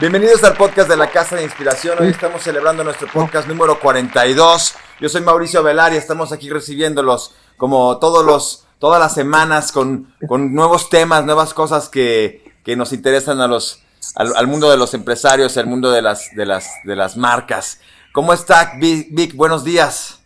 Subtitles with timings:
[0.00, 1.98] Bienvenidos al podcast de la Casa de Inspiración.
[2.00, 4.76] Hoy estamos celebrando nuestro podcast número 42.
[5.00, 10.14] Yo soy Mauricio Velar y estamos aquí recibiéndolos como todos los, todas las semanas con,
[10.28, 13.82] con nuevos temas, nuevas cosas que, que nos interesan a los,
[14.14, 17.80] al, mundo de los empresarios, al mundo de las, de las, de las marcas.
[18.12, 19.34] ¿Cómo está Vic?
[19.34, 20.20] Buenos días.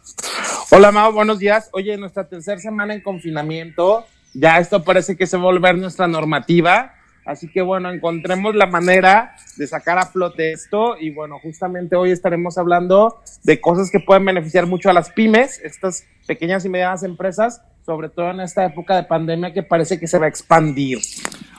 [0.70, 1.70] Hola Mau, buenos días.
[1.72, 4.04] Oye, nuestra tercera semana en confinamiento,
[4.34, 6.92] ya esto parece que se va a volver nuestra normativa
[7.24, 12.10] Así que bueno, encontremos la manera de sacar a flote esto y bueno, justamente hoy
[12.10, 17.04] estaremos hablando de cosas que pueden beneficiar mucho a las pymes, estas pequeñas y medianas
[17.04, 21.00] empresas, sobre todo en esta época de pandemia que parece que se va a expandir.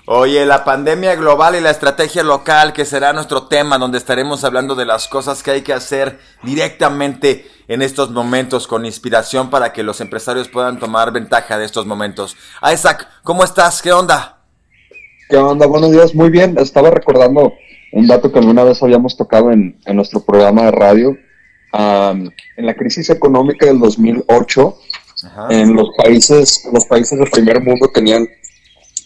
[0.06, 4.76] Oye, la pandemia global y la estrategia local, que será nuestro tema, donde estaremos hablando
[4.76, 9.82] de las cosas que hay que hacer directamente en estos momentos con inspiración para que
[9.82, 12.36] los empresarios puedan tomar ventaja de estos momentos.
[12.70, 13.82] Isaac, ¿cómo estás?
[13.82, 14.43] ¿Qué onda?
[15.34, 15.66] ¿Qué onda?
[15.66, 16.60] Buenos días, muy bien.
[16.60, 17.56] Estaba recordando
[17.92, 21.18] un dato que alguna vez habíamos tocado en, nuestro programa de radio.
[21.74, 24.78] en la crisis económica del 2008,
[25.50, 28.28] en los países, los países del primer mundo tenían,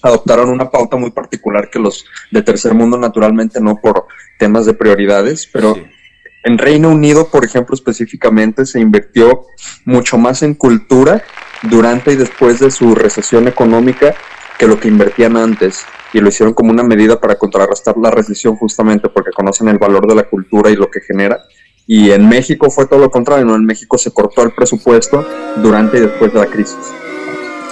[0.02, 4.74] adoptaron una pauta muy particular que los de tercer mundo naturalmente no por temas de
[4.74, 5.78] prioridades, pero
[6.44, 9.46] en Reino Unido, por ejemplo, específicamente se invirtió
[9.86, 11.24] mucho más en cultura
[11.62, 14.14] durante y después de su recesión económica
[14.58, 18.56] que lo que invertían antes y lo hicieron como una medida para contrarrestar la recesión
[18.56, 21.44] justamente porque conocen el valor de la cultura y lo que genera.
[21.86, 23.56] Y en México fue todo lo contrario, ¿no?
[23.56, 25.26] En México se cortó el presupuesto
[25.58, 26.94] durante y después de la crisis.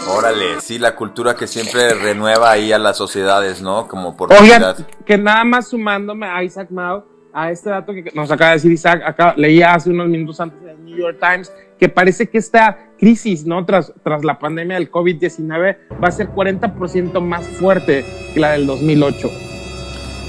[0.07, 3.87] Órale, sí, la cultura que siempre renueva ahí a las sociedades, ¿no?
[3.87, 8.31] Como por Oigan, que nada más sumándome a Isaac Mao, a este dato que nos
[8.31, 11.51] acaba de decir Isaac, acá leía hace unos minutos antes en el New York Times,
[11.77, 13.65] que parece que esta crisis, ¿no?
[13.65, 18.67] Tras, tras la pandemia del COVID-19 va a ser 40% más fuerte que la del
[18.67, 19.29] 2008.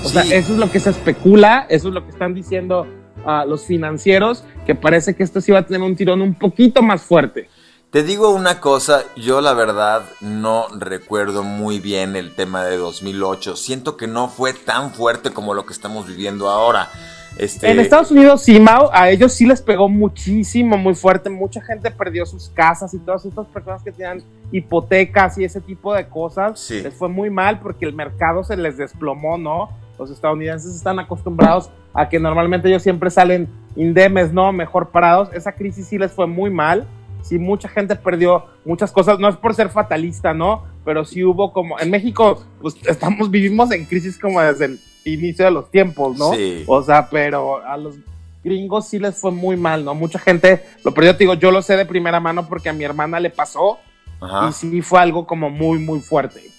[0.04, 2.86] O sea, eso es lo que se especula, eso es lo que están diciendo
[3.24, 6.82] uh, los financieros, que parece que esto sí va a tener un tirón un poquito
[6.82, 7.48] más fuerte.
[7.90, 13.56] Te digo una cosa, yo la verdad no recuerdo muy bien el tema de 2008.
[13.56, 16.90] Siento que no fue tan fuerte como lo que estamos viviendo ahora.
[17.38, 17.70] Este...
[17.70, 21.28] En Estados Unidos, sí, Mao, a ellos sí les pegó muchísimo, muy fuerte.
[21.28, 25.94] Mucha gente perdió sus casas y todas estas personas que tenían hipotecas y ese tipo
[25.94, 29.70] de cosas, les fue muy mal porque el mercado se les desplomó, ¿no?
[29.98, 34.52] Los estadounidenses están acostumbrados a que normalmente ellos siempre salen indemes, ¿no?
[34.52, 35.30] Mejor parados.
[35.32, 36.86] Esa crisis sí les fue muy mal.
[37.22, 39.18] Sí, mucha gente perdió muchas cosas.
[39.18, 40.64] No es por ser fatalista, ¿no?
[40.84, 41.78] Pero sí hubo como.
[41.80, 44.80] En México, pues estamos, vivimos en crisis como desde el
[45.14, 46.32] inicio de los tiempos, ¿no?
[46.34, 46.64] Sí.
[46.66, 47.96] O sea, pero a los
[48.42, 49.94] gringos sí les fue muy mal, ¿no?
[49.94, 52.84] Mucha gente lo perdió, te digo, yo lo sé de primera mano porque a mi
[52.84, 53.78] hermana le pasó
[54.48, 56.50] y sí fue algo como muy, muy fuerte.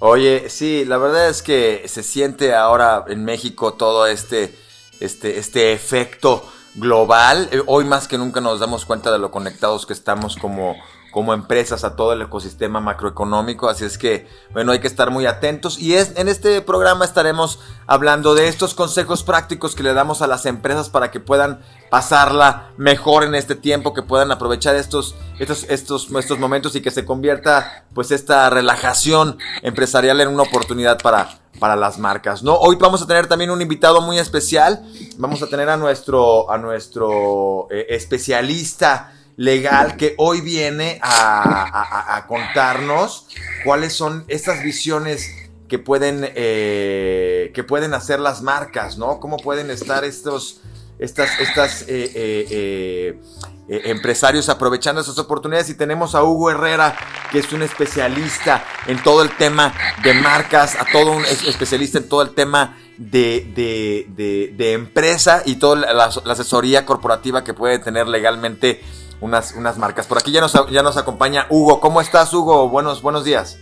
[0.00, 4.54] Oye, sí, la verdad es que se siente ahora en México todo este,
[5.00, 6.44] este, este efecto
[6.76, 7.48] global.
[7.50, 10.76] Eh, hoy más que nunca nos damos cuenta de lo conectados que estamos como
[11.18, 15.26] como empresas a todo el ecosistema macroeconómico, así es que, bueno, hay que estar muy
[15.26, 15.76] atentos.
[15.76, 17.58] Y es, en este programa estaremos
[17.88, 21.58] hablando de estos consejos prácticos que le damos a las empresas para que puedan
[21.90, 26.92] pasarla mejor en este tiempo, que puedan aprovechar estos, estos, estos, estos momentos y que
[26.92, 32.54] se convierta pues esta relajación empresarial en una oportunidad para, para las marcas, ¿no?
[32.54, 36.58] Hoy vamos a tener también un invitado muy especial, vamos a tener a nuestro, a
[36.58, 43.28] nuestro eh, especialista legal que hoy viene a, contarnos
[43.64, 45.30] cuáles son estas visiones
[45.68, 49.20] que pueden, eh, que pueden hacer las marcas, ¿no?
[49.20, 50.60] Cómo pueden estar estos,
[50.98, 52.10] estas, estas eh,
[52.50, 53.20] eh,
[53.68, 55.70] empresarios aprovechando esas oportunidades.
[55.70, 56.96] Y tenemos a Hugo Herrera,
[57.30, 59.72] que es un especialista en todo el tema
[60.02, 65.56] de marcas, a todo un especialista en todo el tema de, de, de, empresa y
[65.56, 68.82] toda la, la asesoría corporativa que puede tener legalmente
[69.20, 70.06] unas, unas marcas.
[70.06, 71.80] Por aquí ya nos, ya nos acompaña Hugo.
[71.80, 72.68] ¿Cómo estás, Hugo?
[72.68, 73.58] Buenos, buenos días.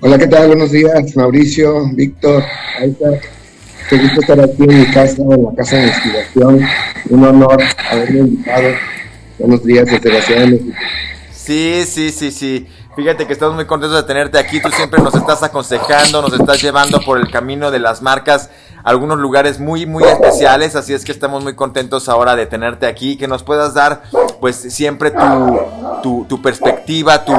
[0.00, 0.48] Hola, ¿qué tal?
[0.48, 2.42] Buenos días, Mauricio, Víctor,
[2.78, 3.20] Aita.
[3.88, 6.60] Qué gusto estar aquí en mi casa, en la casa de investigación.
[7.10, 8.68] Un honor haberme invitado.
[9.38, 10.76] Buenos días desde la Ciudad de México.
[11.32, 12.66] Sí, sí, sí, sí.
[12.96, 14.60] Fíjate que estamos muy contentos de tenerte aquí.
[14.60, 18.50] Tú siempre nos estás aconsejando, nos estás llevando por el camino de las marcas
[18.82, 20.74] algunos lugares muy, muy especiales.
[20.74, 24.02] Así es que estamos muy contentos ahora de tenerte aquí, que nos puedas dar,
[24.40, 25.12] pues, siempre
[26.02, 27.34] tu, tu, perspectiva, tu,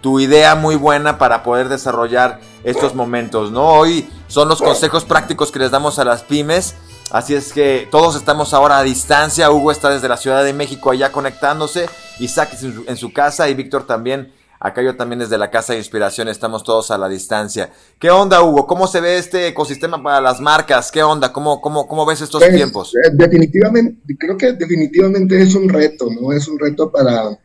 [0.00, 3.68] tu idea muy buena para poder desarrollar estos momentos, ¿no?
[3.68, 6.74] Hoy son los consejos prácticos que les damos a las pymes.
[7.12, 9.50] Así es que todos estamos ahora a distancia.
[9.50, 11.88] Hugo está desde la Ciudad de México allá conectándose.
[12.18, 12.50] Isaac
[12.86, 14.32] en su casa y Víctor también
[14.62, 17.70] Acá yo también desde la Casa de Inspiración estamos todos a la distancia.
[17.98, 18.66] ¿Qué onda, Hugo?
[18.66, 20.92] ¿Cómo se ve este ecosistema para las marcas?
[20.92, 21.32] ¿Qué onda?
[21.32, 22.94] ¿Cómo, cómo, cómo ves estos pues, tiempos?
[22.94, 26.30] Eh, definitivamente, creo que definitivamente es un reto, ¿no?
[26.30, 27.38] Es un reto para,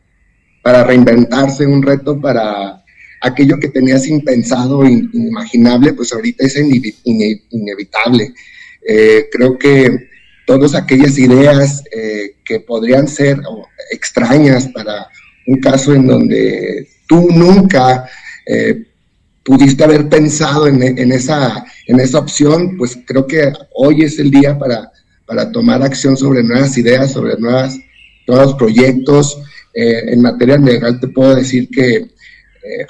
[0.62, 2.84] para reinventarse, un reto para
[3.22, 8.34] aquello que tenías impensado, inimaginable, pues ahorita es inevitable.
[8.86, 10.10] Eh, creo que
[10.46, 13.40] todas aquellas ideas eh, que podrían ser
[13.90, 15.08] extrañas para
[15.46, 18.08] un caso en donde tú nunca
[18.46, 18.84] eh,
[19.44, 24.58] pudiste haber pensado en, esa, en esa opción, pues creo que hoy es el día
[24.58, 24.90] para,
[25.24, 27.78] para tomar acción sobre nuevas ideas, sobre nuevas,
[28.26, 29.38] nuevos proyectos.
[29.72, 32.08] en materia legal te puedo decir que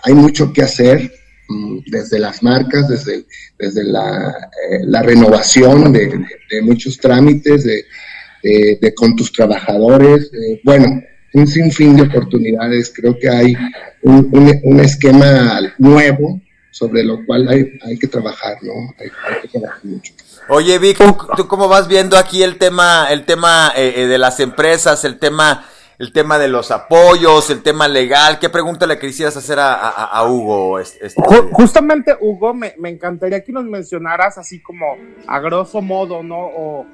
[0.04, 1.10] hay mucho que hacer,
[1.48, 3.24] Mm, desde las marcas, desde,
[3.56, 4.30] desde la,
[4.68, 6.26] eh, la renovación de,
[6.62, 10.30] muchos trámites, de, con tus trabajadores,
[10.62, 11.02] bueno,
[11.36, 12.92] un sinfín de oportunidades.
[12.94, 13.54] Creo que hay
[14.02, 16.40] un, un, esquema nuevo
[16.70, 18.94] sobre lo cual hay, hay que trabajar, ¿no?
[18.98, 19.10] Hay,
[19.42, 20.14] que trabajar mucho.
[20.48, 20.98] Oye, Vic,
[21.36, 25.18] ¿tú cómo vas viendo aquí el tema, el tema eh, eh, de las empresas, el
[25.18, 25.66] tema
[25.98, 28.38] el tema de los apoyos, el tema legal.
[28.38, 30.78] ¿Qué pregunta le quisieras hacer a, Hugo?
[30.78, 31.08] Este,
[31.52, 34.84] justamente, Hugo, me, encantaría que nos mencionaras así como
[35.26, 36.38] a grosso modo, ¿no?
[36.38, 36.86] O,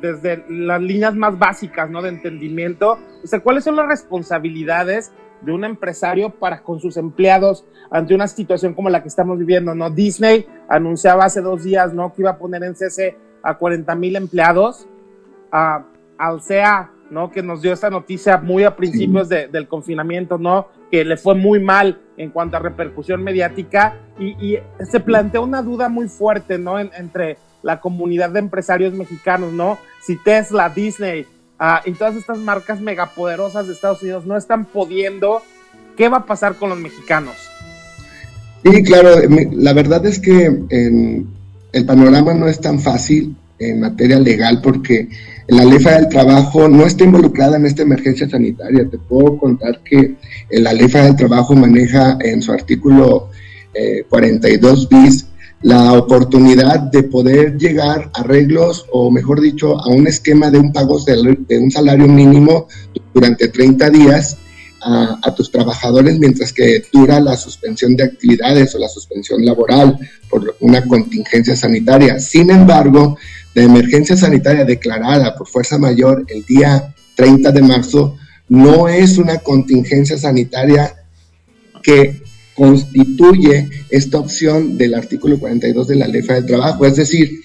[0.00, 2.02] desde las líneas más básicas, ¿no?
[2.02, 2.98] De entendimiento.
[3.22, 5.12] O sea, ¿cuáles son las responsabilidades
[5.42, 9.74] de un empresario para con sus empleados ante una situación como la que estamos viviendo,
[9.74, 9.90] ¿no?
[9.90, 12.12] Disney anunciaba hace dos días, ¿no?
[12.14, 14.88] Que iba a poner en cese a 40 mil empleados.
[15.52, 15.84] Uh,
[16.18, 17.30] Alsea ¿no?
[17.30, 20.68] Que nos dio esta noticia muy a principios del confinamiento, ¿no?
[20.90, 25.88] Que le fue muy mal en cuanto a repercusión mediática y, se planteó una duda
[25.88, 26.78] muy fuerte, ¿no?
[26.78, 29.78] entre la comunidad de empresarios mexicanos, ¿no?
[30.00, 31.26] Si Tesla, Disney
[31.58, 35.42] ah, y todas estas marcas megapoderosas de Estados Unidos no están pudiendo,
[35.96, 37.34] ¿qué va a pasar con los mexicanos?
[38.64, 39.16] Sí, claro,
[39.52, 40.46] la verdad es que
[41.72, 45.08] el panorama no es tan fácil en materia legal porque
[45.48, 48.88] la Ley del Trabajo no está involucrada en esta emergencia sanitaria.
[48.88, 50.14] Te puedo contar que
[50.50, 53.30] la Ley del Trabajo maneja en su artículo
[54.08, 55.26] 42 eh, bis
[55.62, 60.72] la oportunidad de poder llegar a arreglos o mejor dicho a un esquema de un
[60.72, 62.68] pago de, un salario mínimo
[63.14, 64.36] durante 30 días
[64.82, 69.98] a, tus trabajadores mientras que dura la suspensión de actividades o la suspensión laboral
[70.30, 72.20] por una contingencia sanitaria.
[72.20, 73.16] Sin embargo,
[73.54, 78.16] la emergencia sanitaria declarada por fuerza mayor el día 30 de marzo
[78.48, 80.94] no es una contingencia sanitaria
[81.82, 82.22] que
[82.56, 86.86] constituye esta opción del artículo 42 de la Ley del Trabajo.
[86.86, 87.40] Es decir,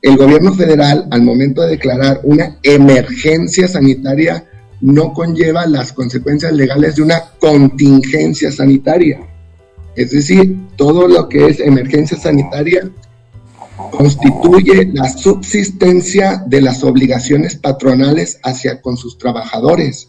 [0.00, 4.46] el gobierno federal al momento de declarar una emergencia sanitaria
[4.80, 9.20] no conlleva las consecuencias legales de una contingencia sanitaria.
[9.96, 12.90] Es decir, todo lo que es emergencia sanitaria
[13.90, 20.08] constituye la subsistencia de las obligaciones patronales hacia con sus trabajadores.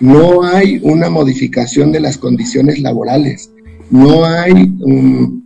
[0.00, 3.50] No hay una modificación de las condiciones laborales,
[3.90, 4.72] no hay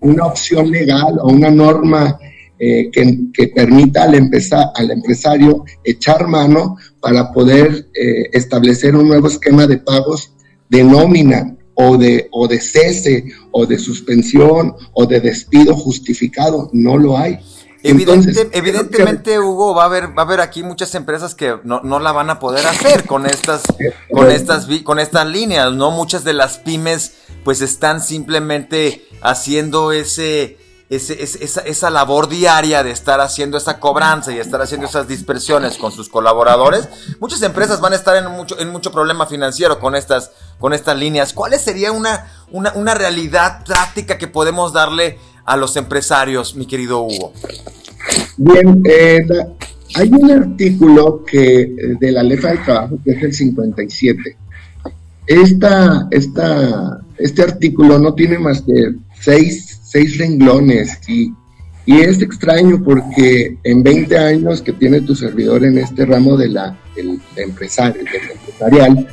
[0.01, 2.19] una opción legal o una norma
[2.59, 9.67] eh, que, permita al, al, empresario echar mano para poder eh, establecer un nuevo esquema
[9.67, 10.33] de pagos
[10.69, 16.71] de nómina o de, o de cese o de suspensión o de despido justificado.
[16.73, 17.39] No lo hay
[17.85, 22.13] evidentemente, Hugo, va a haber, va a haber aquí muchas empresas que no, no la
[22.13, 23.63] van a poder hacer con estas,
[24.11, 25.91] con estas, con estas líneas, ¿no?
[25.91, 30.59] Muchas de las pymes, pues están simplemente haciendo ese,
[30.89, 35.93] ese, esa, labor diaria de estar haciendo esa cobranza y estar haciendo esas dispersiones con
[35.93, 36.89] sus colaboradores,
[37.21, 40.97] muchas empresas van a estar en mucho, en mucho problema financiero con estas, con estas
[40.97, 41.33] líneas.
[41.33, 47.03] ¿Cuál sería una, una, una realidad práctica que podemos darle a los empresarios, mi querido
[47.03, 47.33] Hugo?
[48.37, 49.27] Bien, eh,
[49.95, 54.37] hay un artículo que eh, de la Ley del Trabajo que es el 57.
[55.27, 61.33] Esta, esta, este artículo no tiene más que seis, seis renglones y,
[61.87, 66.49] y, es extraño porque en 20 años que tiene tu servidor en este ramo de
[66.49, 69.09] la, del, empresario, del empresarial,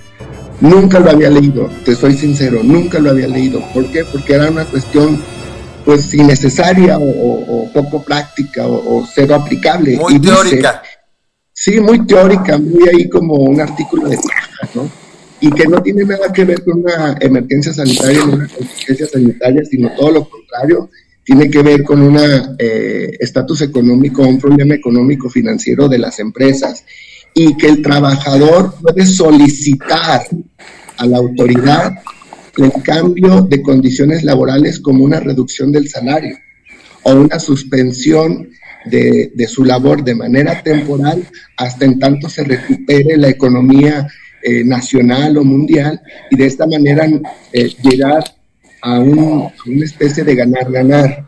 [0.60, 3.62] nunca lo había leído, te soy sincero, nunca lo había leído.
[3.74, 4.04] ¿Por qué?
[4.06, 5.22] Porque era una cuestión
[5.86, 9.98] pues innecesaria o, poco práctica o, cero aplicable.
[9.98, 10.82] Muy teórica.
[11.54, 15.01] sí, muy teórica, muy ahí como un artículo de caja, ¿no?
[15.42, 19.92] Y que no tiene nada que ver con una emergencia sanitaria, una emergencia sanitaria, sino
[19.96, 20.90] todo lo contrario,
[21.24, 22.18] tiene que ver con un
[22.58, 26.84] eh, estatus económico, un problema económico financiero de las empresas
[27.34, 30.28] y que el trabajador puede solicitar
[30.98, 31.94] a la autoridad
[32.58, 36.38] el cambio de condiciones laborales como una reducción del salario
[37.04, 38.50] o una suspensión
[38.86, 41.24] de, su labor de manera temporal
[41.58, 44.08] hasta en tanto se recupere la economía
[44.44, 47.08] eh, nacional o mundial y de esta manera
[47.54, 48.24] eh, llegar
[48.82, 49.52] a, una
[49.84, 51.28] especie de ganar-ganar.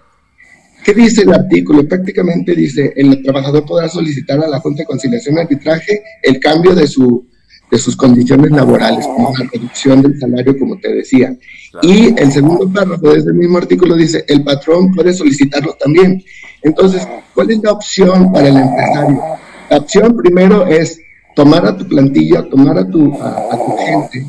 [0.83, 1.87] ¿Qué dice el artículo?
[1.87, 6.75] Prácticamente dice, el trabajador podrá solicitar a la Junta de Conciliación y Arbitraje el cambio
[6.75, 7.25] de, su,
[7.71, 11.37] de sus condiciones laborales, como la reducción del salario, como te decía.
[11.81, 16.21] Y el segundo párrafo de ese mismo artículo dice, el patrón puede solicitarlo también.
[16.61, 19.21] Entonces, ¿cuál es la opción para el empresario?
[19.69, 20.99] La opción primero es
[21.35, 24.25] tomar a tu plantilla, tomar a tu, a, tu gente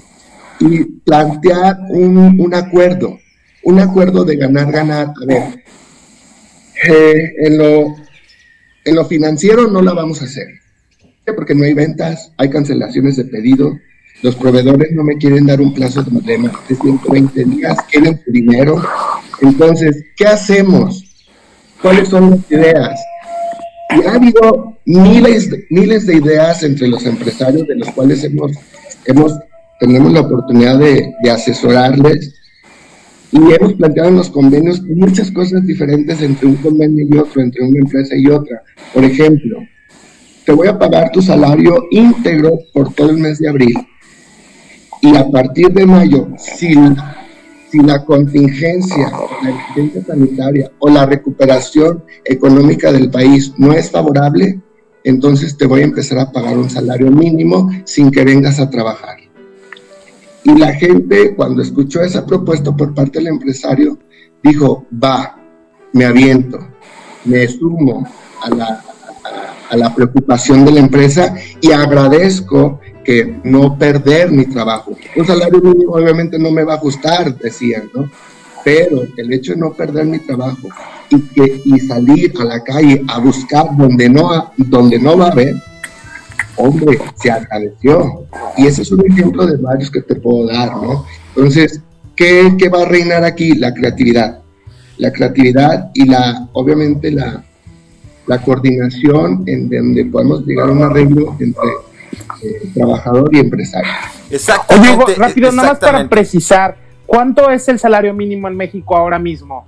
[0.61, 3.19] y plantear un, un, acuerdo,
[3.65, 5.09] un acuerdo de ganar-ganar.
[5.09, 5.65] A ver,
[6.89, 7.97] eh, en, lo,
[8.85, 10.49] en lo financiero no la vamos a hacer,
[11.37, 13.79] porque no hay ventas, hay cancelaciones de pedido,
[14.23, 16.11] los proveedores no me quieren dar un plazo de
[16.69, 18.83] de 120 días, quieren su dinero.
[19.43, 21.05] Entonces, ¿qué hacemos?
[21.83, 22.99] ¿Cuáles son las ideas?
[23.91, 28.53] Y ha habido miles, miles de ideas entre los empresarios de los cuales hemos,
[29.07, 29.35] hemos
[29.81, 32.35] tenemos la oportunidad de, asesorarles
[33.33, 37.67] y hemos planteado en los convenios muchas cosas diferentes entre un convenio y otro, entre
[37.67, 38.63] una empresa y otra.
[38.93, 39.59] Por ejemplo,
[40.47, 43.75] te voy a pagar tu salario íntegro por todo el mes de abril.
[45.01, 46.75] Y a partir de mayo, si
[47.75, 49.11] si la contingencia,
[49.43, 54.61] la emergencia sanitaria o la recuperación económica del país no es favorable,
[55.03, 59.17] entonces te voy a empezar a pagar un salario mínimo sin que vengas a trabajar.
[60.45, 63.99] Y la gente, cuando escuchó esa propuesta por parte del empresario,
[64.41, 65.37] dijo, va,
[65.93, 66.61] me aviento,
[67.25, 68.07] me sumo
[68.41, 68.85] a la,
[69.75, 74.97] a la preocupación de la empresa y agradezco que no perder mi trabajo.
[75.17, 78.11] Un salario mínimo obviamente no me va a gustar, decían, ¿no?
[78.65, 80.69] Pero el hecho de no perder mi trabajo
[81.11, 85.33] y, que, y salir a la calle a buscar donde no, donde no va a
[85.33, 85.57] haber,
[86.57, 88.27] hombre, se agradeció.
[88.57, 91.05] Y ese es un ejemplo de varios que te puedo dar, ¿no?
[91.37, 91.83] Entonces,
[92.17, 93.55] ¿qué, qué va a reinar aquí?
[93.55, 94.41] La creatividad.
[94.97, 97.45] La creatividad y la, obviamente, la,
[98.27, 101.69] la coordinación en donde podemos llegar a un arreglo entre
[102.43, 103.91] eh, trabajador y empresario.
[104.31, 105.05] Exactamente.
[105.05, 106.77] Oye, rápido, nada más para precisar,
[107.07, 109.67] ¿cuánto es el salario mínimo en México ahora mismo?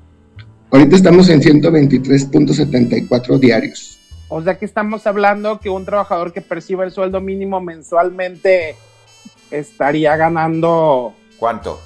[0.71, 3.99] Ahorita estamos en 123.74 diarios.
[4.29, 8.75] O sea que estamos hablando que un trabajador que perciba el sueldo mínimo mensualmente
[9.51, 11.15] estaría ganando...
[11.39, 11.81] ¿Cuánto?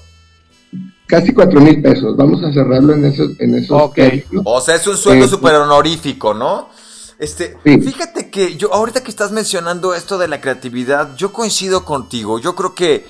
[1.10, 2.16] Casi cuatro mil pesos.
[2.16, 3.32] Vamos a cerrarlo en esos.
[3.40, 3.90] En esos
[4.44, 6.68] O sea, es un sueldo súper honorífico, ¿no?
[7.18, 12.38] Este, fíjate que yo, ahorita que estás mencionando esto de la creatividad, yo coincido contigo.
[12.38, 13.06] Yo creo que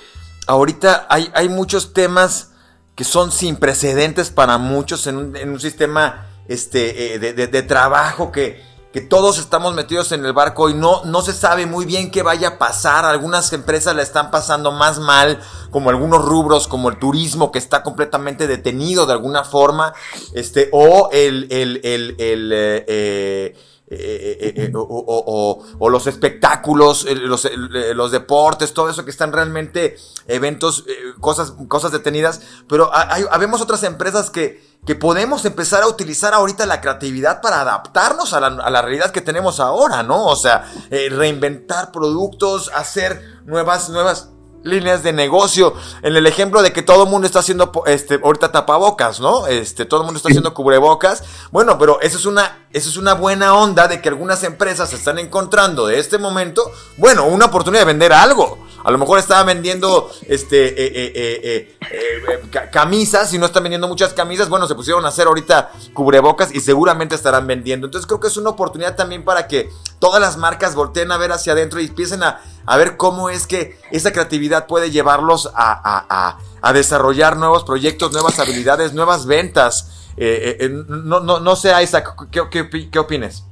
[0.46, 2.52] ahorita hay, hay muchos temas
[2.96, 7.62] que son sin precedentes para muchos en un, en un sistema este, eh, de, de,
[7.62, 8.60] trabajo que,
[8.92, 12.22] que todos estamos metidos en el barco y no, no se sabe muy bien qué
[12.22, 13.04] vaya a pasar.
[13.04, 17.82] Algunas empresas la están pasando más mal, como algunos rubros, como el turismo, que está
[17.82, 19.92] completamente detenido de alguna forma,
[20.34, 23.56] este, o el, el, el, el eh, eh
[23.92, 29.96] eh, eh, eh, o, los espectáculos, los, los, deportes, todo eso que están realmente
[30.28, 30.84] eventos,
[31.18, 36.80] cosas, cosas detenidas, pero hay, otras empresas que, que podemos empezar a utilizar ahorita la
[36.80, 40.26] creatividad para adaptarnos a la, a la realidad que tenemos ahora, ¿no?
[40.26, 44.30] O sea, reinventar productos, hacer nuevas, nuevas
[44.62, 45.74] líneas de negocio.
[46.02, 49.46] En el ejemplo de que todo el mundo está haciendo este ahorita tapabocas, ¿no?
[49.46, 51.22] Este, todo el mundo está haciendo cubrebocas.
[51.50, 54.96] Bueno, pero eso es una eso es una buena onda de que algunas empresas se
[54.96, 58.58] están encontrando de este momento, bueno, una oportunidad de vender algo.
[58.82, 64.14] A lo mejor estaban vendiendo este, eh, eh, eh, camisas y no están vendiendo muchas
[64.14, 64.48] camisas.
[64.48, 67.86] Bueno, se pusieron a hacer ahorita cubrebocas y seguramente estarán vendiendo.
[67.86, 69.68] Entonces creo que es una oportunidad también para que
[69.98, 72.40] todas las marcas volteen a ver hacia adentro y empiecen a,
[72.76, 76.38] ver cómo es que esa creatividad puede llevarlos a,
[76.72, 80.08] desarrollar nuevos proyectos, nuevas habilidades, nuevas ventas.
[80.16, 83.44] no, no, no sé, Isaac, ¿qué, qué, qué opines?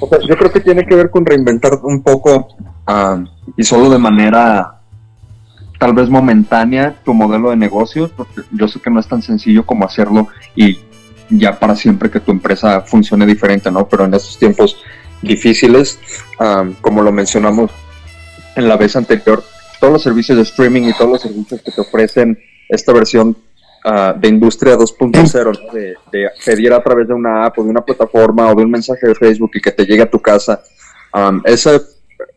[0.00, 2.48] yo creo que tiene que ver con reinventar un poco
[2.86, 3.24] Ah,
[3.56, 4.76] y solo de manera
[5.78, 9.66] tal vez momentánea tu modelo de negocios, porque yo sé que no es tan sencillo
[9.66, 10.78] como hacerlo y
[11.28, 13.88] ya para siempre que tu empresa funcione diferente, ¿no?
[13.88, 14.76] Pero en estos tiempos
[15.22, 15.98] difíciles,
[16.38, 17.70] ah, como lo mencionamos
[18.54, 19.42] en la vez anterior,
[19.80, 22.38] todos los servicios de streaming y todos los servicios que te ofrecen
[22.68, 23.36] esta versión
[23.84, 27.84] ah, de industria 2.0, de, de, pedir a través de una app o de una
[27.84, 30.62] plataforma o de un mensaje de Facebook y que te llegue a tu casa,
[31.44, 31.80] ese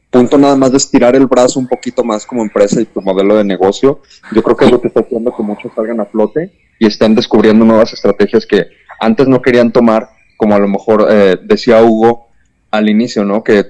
[0.09, 3.35] punto nada más de estirar el brazo un poquito más como empresa y tu modelo
[3.35, 4.01] de negocio,
[4.31, 7.15] yo creo que es lo que está haciendo que muchos salgan a flote y estén
[7.15, 8.67] descubriendo nuevas estrategias que
[8.99, 12.27] antes no querían tomar, como a lo mejor eh, decía Hugo
[12.71, 13.43] al inicio, ¿no?
[13.43, 13.65] Que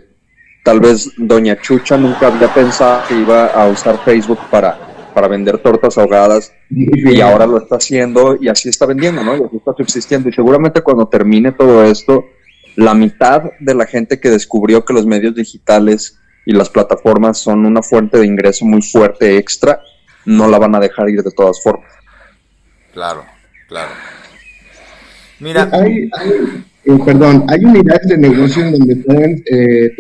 [0.64, 5.58] tal vez Doña Chucha nunca había pensado que iba a usar Facebook para, para vender
[5.60, 9.36] tortas ahogadas y ahora lo está haciendo y así está vendiendo, ¿no?
[9.36, 10.30] Y así está subsistiendo.
[10.30, 12.26] Y seguramente cuando termine todo esto,
[12.76, 16.19] la mitad de la gente que descubrió que los medios digitales
[16.50, 19.84] y las plataformas son una fuente de ingreso muy fuerte extra,
[20.26, 21.92] no la van a dejar ir de todas formas.
[22.92, 23.24] Claro,
[23.68, 23.92] claro.
[25.40, 25.70] Mira.
[25.72, 26.10] Hay,
[26.86, 29.92] eh, perdón, hay unidades de negocio en donde pueden, eh,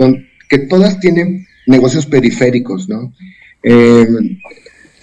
[0.49, 3.13] que todas tienen negocios periféricos, ¿no?
[3.61, 4.07] Eh,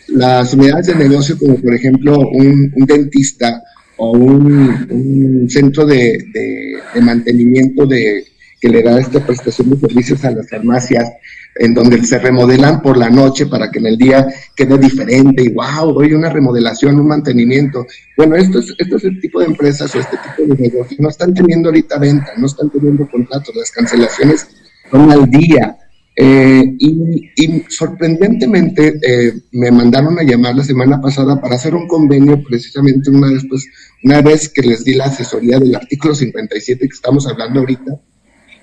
[0.08, 3.62] las unidades de negocio, como por ejemplo un, dentista
[3.98, 8.24] o un, centro de, de, mantenimiento de,
[8.60, 11.10] que le da esta prestación de servicios a las farmacias,
[11.56, 15.52] en donde se remodelan por la noche para que en el día quede diferente y
[15.52, 17.86] wow, doy una remodelación, un mantenimiento.
[18.16, 21.00] Bueno, esto es, esto es el tipo de empresas o este tipo de negocios.
[21.00, 24.48] No están teniendo ahorita venta, no están teniendo contratos, las cancelaciones
[24.90, 25.78] son al día.
[26.18, 32.42] Eh, y, sorprendentemente eh, me mandaron a llamar la semana pasada para hacer un convenio
[32.42, 33.66] precisamente una vez, pues,
[34.02, 38.00] una vez que les di la asesoría del artículo 57 que estamos hablando ahorita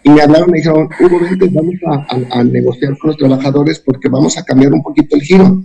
[0.04, 1.76] y me hablaron y me dijeron, Hugo, vente, vamos
[2.30, 5.64] a, negociar con los trabajadores porque vamos a cambiar un poquito el giro.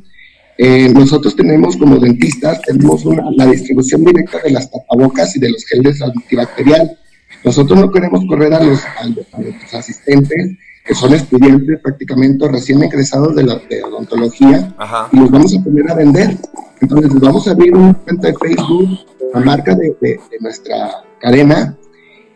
[0.56, 3.04] Eh, nosotros tenemos como dentistas, tenemos
[3.36, 6.98] la distribución directa de las tapabocas y de los geles antibacterial.
[7.44, 13.34] Nosotros no queremos correr a los, a los, asistentes, que son estudiantes prácticamente recién egresados
[13.34, 14.74] de, la, de odontología,
[15.12, 16.36] y los vamos a poner a vender.
[16.80, 18.88] Entonces, les vamos a abrir una cuenta de Facebook,
[19.34, 21.76] la marca de, de nuestra cadena,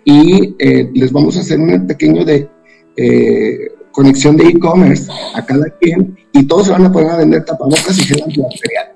[0.05, 2.49] y eh, les vamos a hacer un pequeño de
[2.97, 3.59] eh,
[3.93, 7.99] conexión de e-commerce a cada quien y todos se van a poder a vender tapabocas
[7.99, 8.87] y gel antibacterial.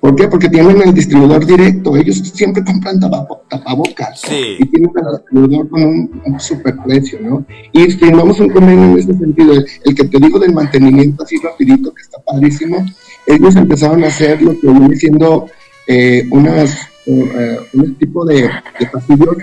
[0.00, 0.28] ¿Por qué?
[0.28, 6.22] Porque tienen el distribuidor directo, ellos siempre compran tapabocas y tienen el distribuidor con un,
[6.24, 7.44] un super precio, ¿no?
[7.72, 9.54] Y firmamos un convenio en ese sentido.
[9.84, 12.86] El, que te digo del mantenimiento así rapidito, que está padrísimo,
[13.26, 15.46] ellos empezaron a hacer lo que viene siendo
[15.88, 16.78] eh, unas
[17.08, 18.42] eh, un tipo de,
[18.78, 19.36] de pasillos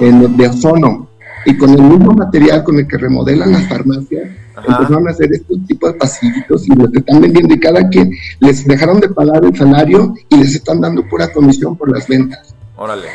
[0.00, 1.08] de ozono
[1.44, 5.58] y con el mismo material con el que remodelan las farmacias empezaron a hacer estos
[5.66, 9.56] tipos de pasillitos y los están vendiendo y cada quien les dejaron de pagar el
[9.56, 12.54] salario y les están dando pura comisión por las ventas.
[12.76, 13.08] Órale.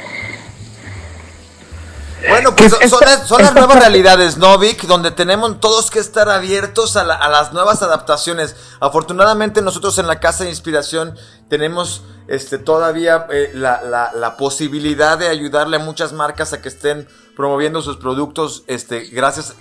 [2.30, 4.84] Bueno, pues son, las, nuevas realidades, ¿no, Vic?
[4.84, 8.56] Donde tenemos todos que estar abiertos a, las nuevas adaptaciones.
[8.80, 11.16] Afortunadamente nosotros en la Casa de Inspiración
[11.50, 17.82] tenemos este, todavía eh, la, posibilidad de ayudarle a muchas marcas a que estén promoviendo
[17.82, 18.64] sus productos.
[18.68, 19.56] Este, gracias,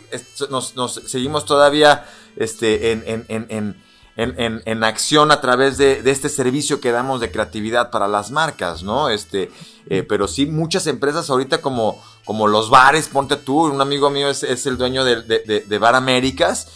[0.50, 3.76] nos, seguimos todavía este, en, en,
[4.16, 9.08] en, acción a través de, este servicio que damos de creatividad para las marcas, ¿no?
[9.08, 9.50] Este,
[9.88, 14.28] eh, pero sí, muchas empresas ahorita como como los bares, ponte tú, un amigo mío
[14.28, 16.68] es, el dueño de, Bar Américas,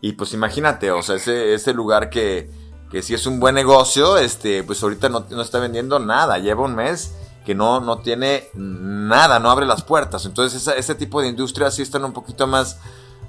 [0.00, 2.50] y pues imagínate, o sea, ese, ese lugar que,
[2.90, 6.74] que si es un buen negocio, este, pues ahorita no, está vendiendo nada, lleva un
[6.74, 11.74] mes que no, no tiene nada, no abre las puertas, entonces ese tipo de industrias
[11.74, 12.80] sí están un poquito más,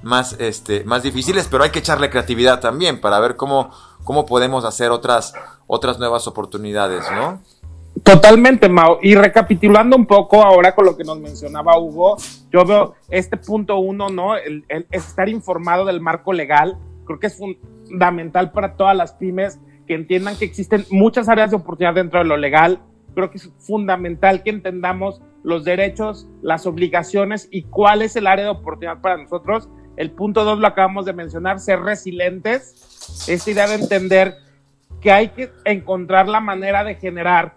[0.01, 3.71] más, este, más difíciles, pero hay que echarle creatividad también para ver cómo,
[4.03, 5.33] cómo podemos hacer otras,
[5.67, 7.41] otras nuevas oportunidades, ¿no?
[8.03, 8.99] Totalmente, Mao.
[9.01, 12.17] Y recapitulando un poco ahora con lo que nos mencionaba Hugo,
[12.51, 14.35] yo veo este punto uno, ¿no?
[14.35, 17.39] El, estar informado del marco legal, creo que es
[17.87, 22.25] fundamental para todas las pymes que entiendan que existen muchas áreas de oportunidad dentro de
[22.25, 22.79] lo legal.
[23.15, 28.45] Creo que es fundamental que entendamos los derechos, las obligaciones y cuál es el área
[28.45, 29.69] de oportunidad para nosotros.
[29.95, 33.25] El punto dos lo acabamos de mencionar, ser resilientes.
[33.27, 34.35] Esta idea de entender
[35.01, 37.55] que hay que encontrar la manera de generar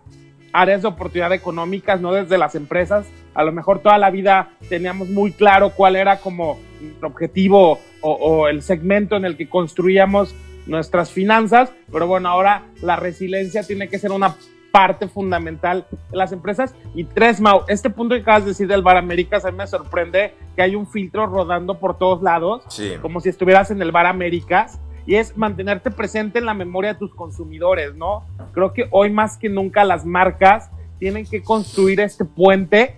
[0.53, 3.07] áreas de oportunidad económicas, no desde las empresas.
[3.35, 8.49] A lo mejor toda la vida teníamos muy claro cuál era como el objetivo o,
[8.49, 10.35] el segmento en el que construíamos
[10.67, 14.35] nuestras finanzas, pero bueno, ahora la resiliencia tiene que ser una
[14.73, 16.75] parte fundamental de las empresas.
[16.95, 19.67] Y tres, Mau, este punto que acabas de decir del Bar Américas, a mí me
[19.67, 22.63] sorprende que hay un filtro rodando por todos lados,
[23.03, 26.99] como si estuvieras en el Bar Américas y es mantenerte presente en la memoria de
[26.99, 28.25] tus consumidores, ¿no?
[28.53, 32.97] Creo que hoy más que nunca las marcas tienen que construir este puente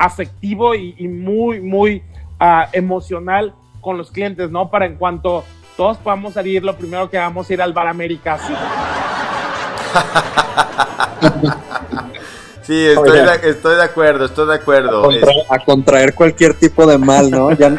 [0.00, 2.02] afectivo y, muy, muy
[2.40, 4.70] ah, emocional con los clientes, ¿no?
[4.70, 5.44] Para en cuanto
[5.76, 8.38] todos podamos salir, lo primero que vamos a ir al Bar América.
[8.38, 8.52] Sí,
[12.62, 15.08] Sí, estoy, de, estoy de, acuerdo, estoy de acuerdo.
[15.48, 17.50] A, contraer cualquier tipo de mal, ¿no?
[17.50, 17.74] Ya,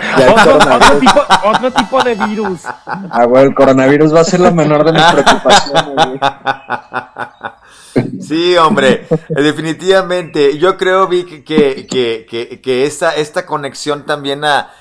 [1.46, 2.64] otro, tipo, de virus.
[2.86, 6.20] Ah, bueno, el coronavirus va a ser la menor de mis preocupaciones.
[8.22, 10.58] Sí, hombre, definitivamente.
[10.58, 14.72] Yo creo, Vic, que, que, que, que esta, esta conexión también a,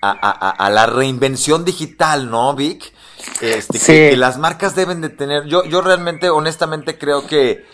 [0.00, 2.92] a, a, a, la reinvención digital, ¿no, Vic?
[3.40, 5.46] Este, que, las marcas deben de tener.
[5.46, 7.64] Yo, yo realmente, honestamente, creo que,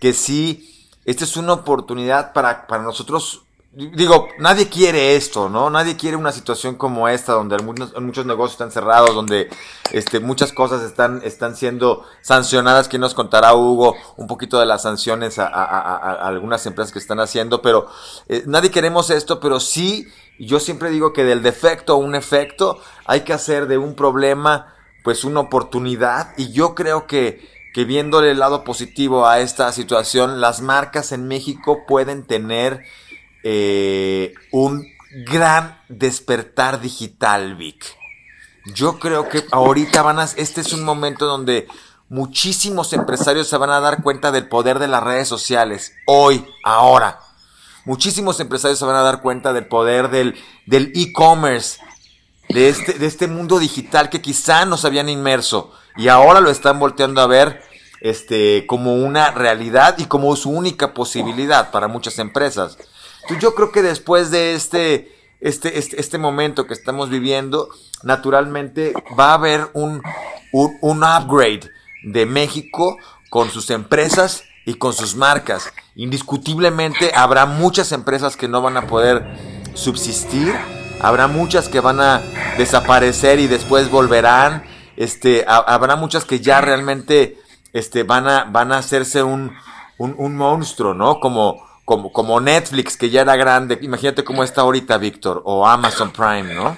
[0.00, 3.42] que sí, esta es una oportunidad para, para nosotros
[3.74, 5.70] digo, nadie quiere esto, ¿no?
[5.70, 9.48] Nadie quiere una situación como esta, donde muchos, muchos negocios están cerrados, donde
[9.92, 12.88] este, muchas cosas están, están siendo sancionadas.
[12.88, 17.62] ¿Quién nos contará, Hugo, un poquito de las sanciones a, algunas empresas que están haciendo?
[17.62, 17.88] Pero
[18.28, 20.06] eh, nadie queremos esto, pero sí,
[20.38, 24.74] yo siempre digo que del defecto a un efecto hay que hacer de un problema,
[25.02, 26.34] pues, una oportunidad.
[26.36, 31.26] Y yo creo que que viéndole el lado positivo a esta situación, las marcas en
[31.26, 32.84] México pueden tener
[33.42, 34.86] eh, un
[35.26, 37.96] gran despertar digital, Vic.
[38.74, 41.66] Yo creo que ahorita van a, este es un momento donde
[42.08, 45.92] muchísimos empresarios se van a dar cuenta del poder de las redes sociales.
[46.06, 47.20] Hoy, ahora.
[47.84, 50.36] Muchísimos empresarios se van a dar cuenta del poder del,
[50.68, 51.80] e-commerce,
[52.48, 56.78] de este, de este mundo digital que quizá nos habían inmerso y ahora lo están
[56.78, 57.60] volteando a ver
[58.00, 62.78] este, como una realidad y como su única posibilidad para muchas empresas
[63.40, 67.68] yo creo que después de este, este, este, este, momento que estamos viviendo,
[68.02, 70.02] naturalmente va a haber un,
[70.52, 71.70] un, upgrade
[72.04, 72.96] de México
[73.30, 75.72] con sus empresas y con sus marcas.
[75.94, 79.24] Indiscutiblemente habrá muchas empresas que no van a poder
[79.74, 80.54] subsistir,
[81.00, 82.22] habrá muchas que van a
[82.58, 84.64] desaparecer y después volverán,
[84.96, 87.38] este, habrá muchas que ya realmente
[87.72, 89.52] este, van, a, van a hacerse un,
[89.98, 91.18] un, un monstruo, ¿no?
[91.18, 93.78] Como, como, como Netflix, que ya era grande.
[93.82, 96.76] Imagínate cómo está ahorita, Víctor, o Amazon Prime, ¿no?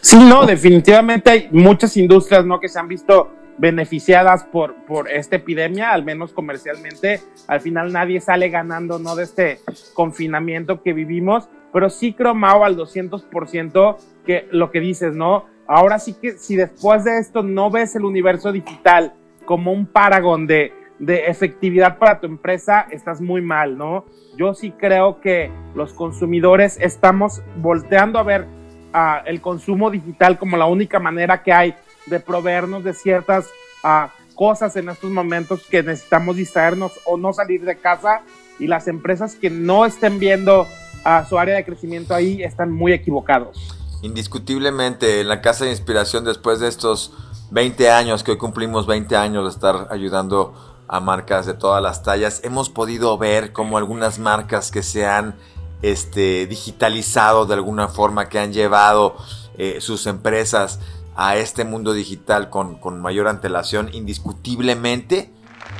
[0.00, 2.58] Sí, no, definitivamente hay muchas industrias, ¿no?
[2.60, 7.20] Que se han visto beneficiadas por, por esta epidemia, al menos comercialmente.
[7.46, 9.14] Al final nadie sale ganando, ¿no?
[9.14, 9.60] De este
[9.94, 15.44] confinamiento que vivimos, pero sí creo, Mao, al 200% que lo que dices, ¿no?
[15.68, 19.12] Ahora sí que si después de esto no ves el universo digital
[19.44, 24.04] como un paragón de, de efectividad para tu empresa, estás muy mal, ¿no?
[24.36, 28.46] Yo sí creo que los consumidores estamos volteando a ver
[28.94, 31.74] uh, el consumo digital como la única manera que hay
[32.06, 33.48] de proveernos de ciertas
[33.82, 38.20] uh, cosas en estos momentos que necesitamos distraernos o no salir de casa
[38.58, 42.92] y las empresas que no estén viendo uh, su área de crecimiento ahí están muy
[42.92, 43.76] equivocados.
[44.02, 47.12] Indiscutiblemente, en la Casa de Inspiración, después de estos
[47.50, 52.02] 20 años, que hoy cumplimos 20 años de estar ayudando a marcas de todas las
[52.02, 52.40] tallas.
[52.42, 55.36] Hemos podido ver como algunas marcas que se han
[55.82, 59.16] este, digitalizado de alguna forma, que han llevado
[59.56, 60.80] eh, sus empresas
[61.14, 65.32] a este mundo digital con, mayor antelación, indiscutiblemente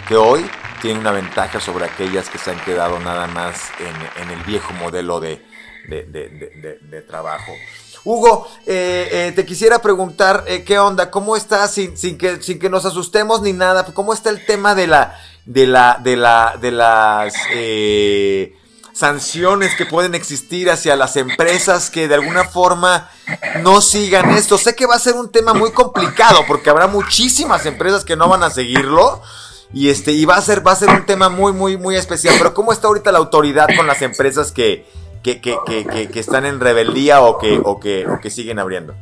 [0.06, 0.48] que hoy
[0.80, 5.18] tiene una ventaja sobre aquellas que se han quedado nada más en, el viejo modelo
[5.18, 5.44] de,
[5.88, 7.52] de trabajo.
[8.04, 11.10] Hugo, eh, eh, te quisiera preguntar, eh, ¿qué onda?
[11.10, 14.74] ¿Cómo está, sin, sin, que, sin que nos asustemos ni nada, cómo está el tema
[14.74, 17.34] de la, de la, de la, de las
[18.92, 23.10] sanciones que pueden existir hacia las empresas que de alguna forma
[23.62, 24.56] no sigan esto?
[24.56, 28.28] Sé que va a ser un tema muy complicado porque habrá muchísimas empresas que no
[28.28, 29.22] van a seguirlo.
[29.72, 32.34] Y este, y va a ser, va a ser un tema muy, muy, muy especial.
[32.36, 34.84] Pero ¿cómo está ahorita la autoridad con las empresas que,
[35.22, 38.94] que, que, que, que están en rebeldía o que, o que, o que siguen abriendo?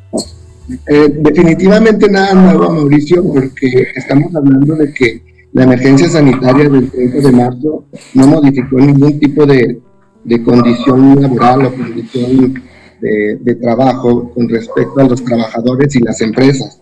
[0.87, 7.21] Eh, definitivamente nada nuevo, Mauricio, porque estamos hablando de que la emergencia sanitaria del 30
[7.21, 9.81] de marzo no modificó ningún tipo de,
[10.25, 12.63] de condición laboral o condición
[13.01, 16.81] de, de, trabajo con respecto a los trabajadores y las empresas.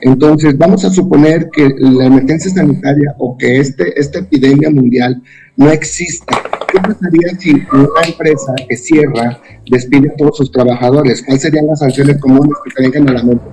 [0.00, 5.22] Entonces, vamos a suponer que la emergencia sanitaria o que este, esta epidemia mundial
[5.56, 6.42] no exista
[6.72, 9.40] ¿Qué pasaría si una empresa que cierra
[9.70, 11.22] despide a todos sus trabajadores?
[11.22, 13.44] ¿Cuáles serían las sanciones comunes que te vengan a la mente,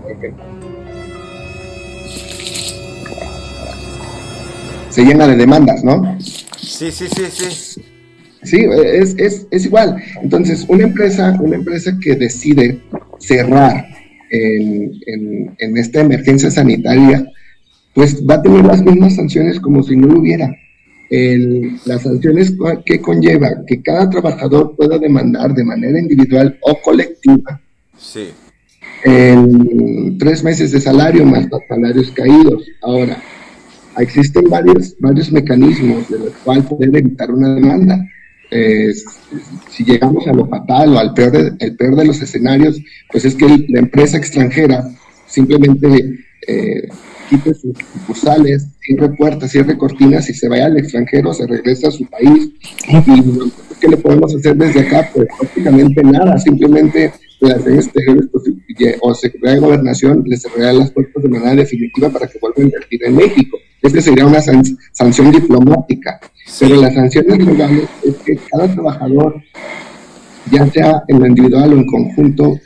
[4.90, 6.18] Se llena de demandas, ¿no?
[6.20, 7.82] Sí, sí, sí, sí.
[8.44, 9.96] Sí, es, es, es igual.
[10.22, 12.80] Entonces, una empresa, una empresa que decide
[13.20, 13.86] cerrar
[14.30, 17.26] en, en, en esta emergencia sanitaria,
[17.94, 20.54] pues va a tener las mismas sanciones como si no lo hubiera
[21.86, 22.54] las sanciones
[22.86, 27.62] que conlleva que cada trabajador pueda demandar de manera individual o colectiva.
[27.98, 28.30] Sí.
[29.04, 32.64] En tres meses de salario más los salarios caídos.
[32.82, 33.22] Ahora,
[34.00, 38.00] existen varios, varios mecanismos de los cuales poder evitar una demanda.
[39.70, 42.80] si llegamos a lo fatal o al peor de, el peor de los escenarios,
[43.12, 44.84] pues es que la empresa extranjera
[45.28, 46.88] simplemente eh,
[47.30, 51.92] quite sus sucursales, cierre puertas, cierre cortinas y se vaya al extranjero, se regresa a
[51.92, 52.50] su país.
[52.88, 55.10] ¿Y qué le podemos hacer desde acá?
[55.14, 58.44] Pues prácticamente nada, simplemente relaciones exteriores pues,
[59.02, 62.66] o Secretaría de Gobernación les cerraría las puertas de manera definitiva para que vuelvan a
[62.66, 63.58] invertir en México.
[63.82, 66.20] Esta sería una sanción diplomática.
[66.60, 69.42] Pero las sanciones legales es que cada trabajador,
[70.52, 72.60] ya sea en lo individual o en conjunto,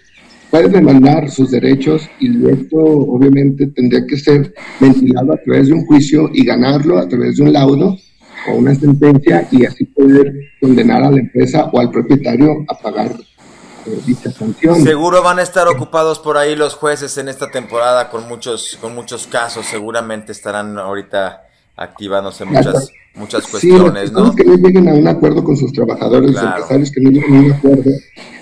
[0.50, 5.86] puede demandar sus derechos y esto obviamente tendría que ser ventilado a través de un
[5.86, 7.98] juicio y ganarlo a través de un laudo
[8.50, 13.12] o una sentencia y así poder condenar a la empresa o al propietario a pagar
[13.12, 14.82] eh, dicha sanción.
[14.84, 18.96] Seguro van a estar ocupados por ahí los jueces en esta temporada con muchos con
[18.96, 21.44] muchos casos, seguramente estarán ahorita
[21.76, 24.34] activándose muchas muchas cuestiones, ¿no?
[24.36, 27.40] que no lleguen a un acuerdo con sus trabajadores, los empresarios que no lleguen a
[27.40, 27.92] un acuerdo,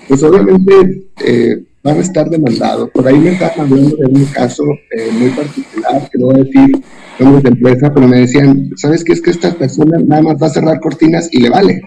[0.06, 2.90] pues obviamente eh, van a estar demandados.
[2.90, 6.44] Por ahí me están hablando de un caso eh, muy particular, que no voy a
[6.44, 6.82] decir
[7.20, 9.12] nombres de empresa, pero me decían, ¿sabes qué?
[9.12, 11.80] Es que esta persona nada más va a cerrar cortinas y le vale.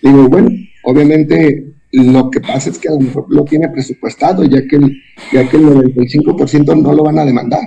[0.00, 0.50] Digo, bueno,
[0.84, 4.96] obviamente lo que pasa es que a lo mejor lo tiene presupuestado, ya que el,
[5.32, 7.62] ya que el 95% no lo van a demandar,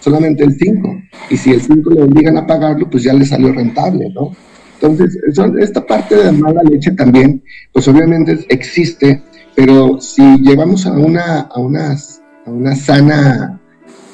[0.00, 1.08] solamente el 5%.
[1.30, 4.32] Y si el 5% le obligan a pagarlo, pues ya le salió rentable, ¿no?
[4.80, 5.16] Entonces,
[5.60, 7.40] esta parte de mala leche también,
[7.72, 9.22] pues obviamente existe,
[9.54, 13.60] pero si llevamos a una, a una, a una sana,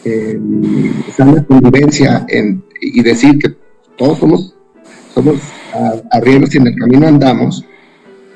[0.05, 0.39] eh,
[1.17, 3.55] sana convivencia en, y decir que
[3.97, 4.55] todos somos,
[5.15, 5.37] somos
[6.11, 7.65] arrieros y en el camino andamos,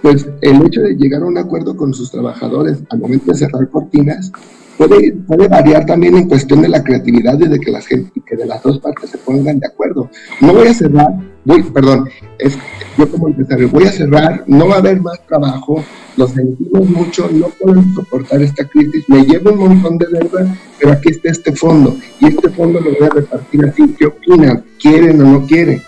[0.02, 3.68] pues el hecho de llegar a un acuerdo con sus trabajadores al momento de cerrar
[3.70, 4.32] cortinas
[4.76, 8.04] puede, puede variar también en cuestión de la creatividad y de que, las que
[8.36, 10.10] de las dos partes se pongan de acuerdo.
[10.40, 11.08] No voy a cerrar,
[11.44, 12.08] voy, perdón,
[12.38, 12.56] es,
[12.96, 15.84] yo como empresario voy a cerrar, no va a haber más trabajo,
[16.16, 20.92] los sentimos mucho, no podemos soportar esta crisis, me llevo un montón de deuda, pero
[20.92, 24.64] aquí está este fondo, y este fondo lo voy a repartir así, ¿qué opinan?
[24.80, 25.82] ¿Quieren o no quieren?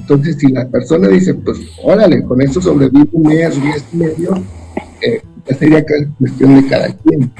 [0.00, 3.96] Entonces, si la persona dice, pues, órale, con esto sobrevivo un mes, un mes y
[3.96, 4.42] medio,
[5.00, 5.84] eh, ya sería
[6.16, 7.32] cuestión de cada quien.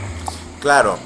[0.61, 0.99] Claro.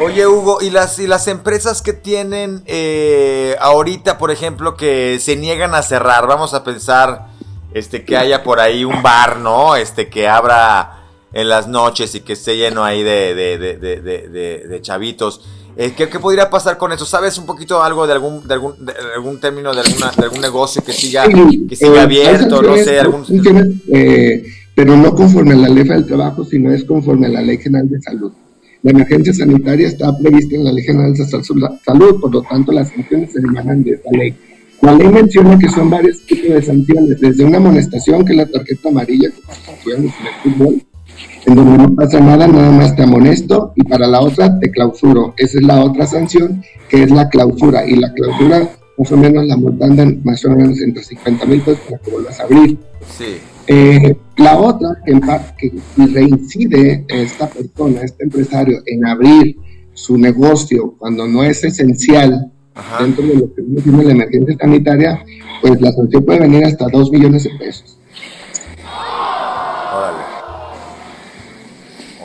[0.00, 5.36] Oye, Hugo, ¿y las, y las empresas que tienen eh, ahorita, por ejemplo, que se
[5.36, 6.26] niegan a cerrar?
[6.26, 7.28] Vamos a pensar
[7.72, 9.76] este que haya por ahí un bar, ¿no?
[9.76, 15.42] Este que abra en las noches y que esté lleno ahí de, de, de, chavitos.
[15.76, 17.04] Eh, ¿qué, ¿qué, podría pasar con eso?
[17.04, 18.74] ¿Sabes un poquito algo de algún, de algún,
[19.16, 21.24] algún término de, alguna, de algún negocio que siga,
[21.68, 22.62] que siga eh, abierto?
[22.62, 23.24] No sé, algún...
[23.92, 24.44] Eh,
[24.76, 27.88] pero no conforme a la ley del trabajo, sino es conforme a la ley general
[27.88, 28.32] de salud.
[28.84, 32.90] La emergencia sanitaria está prevista en la ley general de salud, por lo tanto las
[32.90, 34.34] sanciones se emanan de esa ley.
[34.82, 38.46] La ley menciona que son varios tipos de sanciones, desde una amonestación, que es la
[38.46, 39.30] tarjeta amarilla,
[39.82, 40.10] que en el
[40.42, 40.82] fútbol,
[41.46, 45.32] en donde no pasa nada, nada más te amonesto, y para la otra te clausuro.
[45.38, 48.68] Esa es la otra sanción, que es la clausura, y la clausura
[48.98, 49.86] más o menos la multa
[50.24, 52.76] más o menos entre 50 mil pesos para que vuelvas a abrir.
[53.66, 59.56] Eh, la otra, que, que reincide esta persona, este empresario, en abrir
[59.94, 62.50] su negocio cuando no es esencial,
[62.98, 65.24] dentro de lo que tiene la emergencia sanitaria,
[65.62, 67.98] pues la sanción puede venir hasta 2 millones de pesos.
[69.94, 70.24] Órale.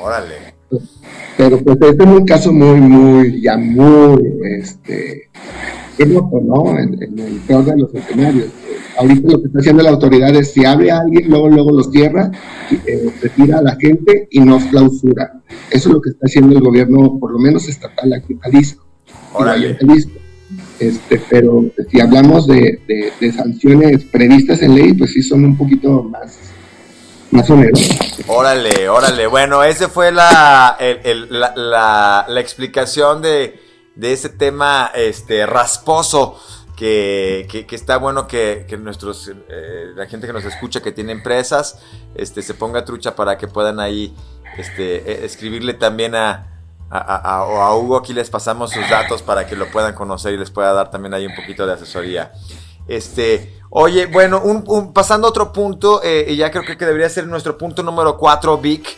[0.01, 0.35] Órale.
[1.37, 5.29] Pero pues este es un caso muy, muy, ya muy, este,
[6.05, 6.77] ¿no?
[6.77, 8.49] En, en el peor de los escenarios.
[8.97, 11.89] Ahorita lo que está haciendo la autoridad es si abre a alguien, luego, luego los
[11.89, 12.31] cierra,
[12.85, 15.41] eh, retira a la gente y nos clausura.
[15.71, 18.85] Eso es lo que está haciendo el gobierno, por lo menos estatal, aquí en Jalisco.
[19.33, 19.77] Órale.
[20.79, 22.79] Este, pero si hablamos de,
[23.35, 26.37] sanciones previstas en ley, pues sí son un poquito más,
[27.31, 28.19] más onerosas.
[28.27, 29.27] Órale, órale.
[29.27, 30.77] Bueno, esa fue la,
[31.29, 33.59] la, la, explicación de,
[33.99, 36.39] de ese tema este, rasposo.
[36.75, 41.11] Que, que, está bueno que, que nuestros eh, la gente que nos escucha que tiene
[41.11, 41.77] empresas
[42.15, 44.15] este se ponga trucha para que puedan ahí
[44.57, 46.47] este e, escribirle también a,
[46.89, 50.51] a, a, Hugo aquí les pasamos sus datos para que lo puedan conocer y les
[50.51, 52.31] pueda dar también ahí un poquito de asesoría.
[52.87, 57.27] Este, oye, bueno, un, pasando a otro punto, eh, y ya creo que, debería ser
[57.27, 58.97] nuestro punto número 4, Vic,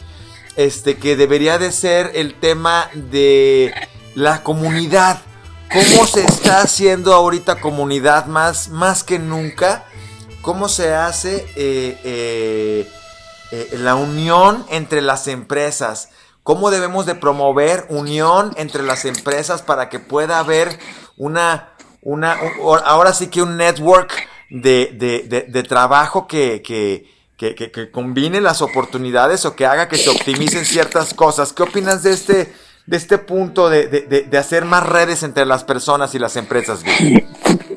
[0.56, 3.74] este, que debería de ser el tema de
[4.16, 5.22] la comunidad.
[5.72, 9.86] ¿Cómo se está haciendo ahorita comunidad más, más que nunca?
[10.42, 12.88] ¿Cómo se hace eh,
[13.52, 16.10] eh, la unión entre las empresas?
[16.44, 20.78] cómo debemos de promover unión entre las empresas para que pueda haber
[21.18, 22.38] una, una,
[22.86, 24.12] ahora sí que un network
[24.50, 27.06] de, trabajo que, que,
[27.38, 31.54] que, combine las oportunidades o que haga que se optimicen ciertas cosas.
[31.54, 32.54] ¿Qué opinas de este,
[32.86, 36.84] de este punto de, hacer más redes entre las personas y las empresas?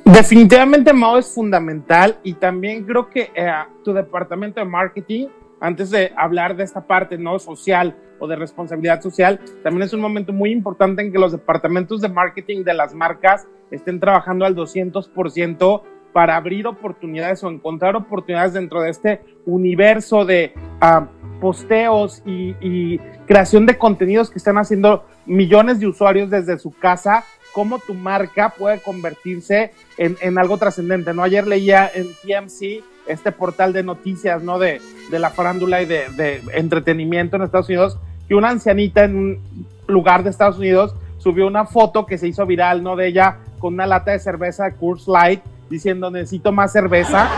[0.05, 3.53] Definitivamente Mao es fundamental y también creo que eh,
[3.85, 5.29] tu departamento de marketing,
[5.61, 10.01] antes de hablar de esta parte no social o de responsabilidad social, también es un
[10.01, 14.55] momento muy importante en que los departamentos de marketing de las marcas estén trabajando al
[14.55, 21.09] 200% para abrir oportunidades o encontrar oportunidades dentro de este universo de ah,
[21.41, 27.79] posteos y, creación de contenidos que están haciendo millones de usuarios desde su casa, cómo
[27.79, 31.15] tu marca puede convertirse en, algo trascendente.
[31.15, 31.23] ¿no?
[31.23, 34.59] Ayer leía en TMC, este portal de noticias ¿no?
[34.59, 39.17] de, de la farándula y de, de entretenimiento en Estados Unidos, que una ancianita en
[39.17, 42.97] un lugar de Estados Unidos subió una foto que se hizo viral, ¿no?
[42.97, 47.29] De ella con una lata de cerveza Coors Light diciendo necesito más cerveza.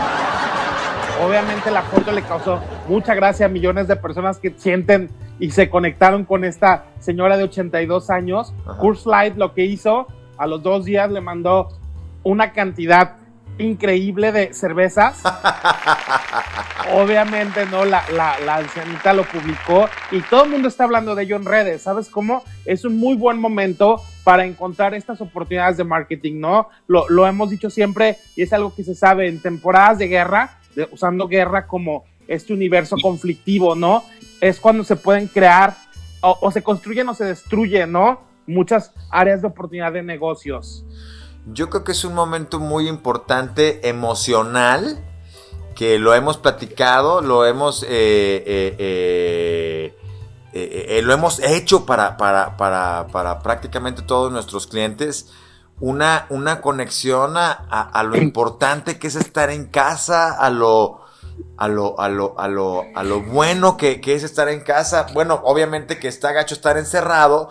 [1.23, 5.69] Obviamente la foto le causó mucha gracia a millones de personas que sienten y se
[5.69, 8.53] conectaron con esta señora de 82 años.
[8.79, 11.69] Coors Light lo que hizo, a los dos días le mandó
[12.23, 13.15] una cantidad
[13.57, 15.21] increíble de cervezas.
[16.93, 17.83] Obviamente, ¿no?
[17.83, 21.81] La, la, ancianita lo publicó y todo el mundo está hablando de ello en redes.
[21.81, 22.43] ¿Sabes cómo?
[22.65, 26.69] Es un muy buen momento para encontrar estas oportunidades de marketing, ¿no?
[26.87, 30.56] Lo, lo hemos dicho siempre y es algo que se sabe en temporadas de guerra,
[30.91, 34.03] usando guerra como este universo conflictivo, ¿no?
[34.41, 35.75] Es cuando se pueden crear
[36.21, 38.21] o, o se construyen o se destruyen, ¿no?
[38.45, 40.85] Muchas áreas de oportunidad de negocios.
[41.53, 45.01] Yo creo que es un momento muy importante emocional,
[45.75, 49.95] que lo hemos platicado, lo hemos, eh, eh,
[50.53, 55.31] eh, lo hemos hecho para, para, para, para, prácticamente todos nuestros clientes.
[55.79, 61.01] Una, una conexión a, lo importante que es estar en casa, a lo,
[61.57, 65.07] a lo, a lo, a lo, a lo bueno que, que, es estar en casa.
[65.13, 67.49] Bueno, obviamente que está gacho estar encerrado,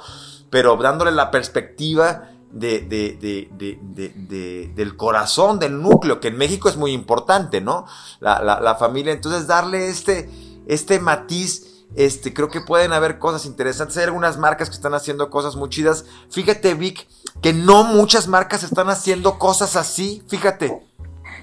[0.50, 6.92] pero dándole la perspectiva de, de, del corazón, del núcleo, que en México es muy
[6.92, 7.86] importante, ¿no?
[8.20, 9.12] La, familia.
[9.12, 10.30] Entonces, darle este,
[10.66, 13.96] este matiz, este, creo que pueden haber cosas interesantes.
[13.96, 16.04] Hay algunas marcas que están haciendo cosas muy chidas.
[16.30, 17.08] Fíjate, Vic,
[17.42, 20.82] que no muchas marcas están haciendo cosas así, fíjate.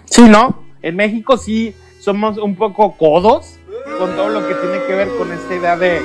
[0.05, 0.63] Sí, ¿no?
[0.81, 3.57] En México sí somos un poco codos
[3.97, 6.01] con todo lo que tiene que ver con esta idea de,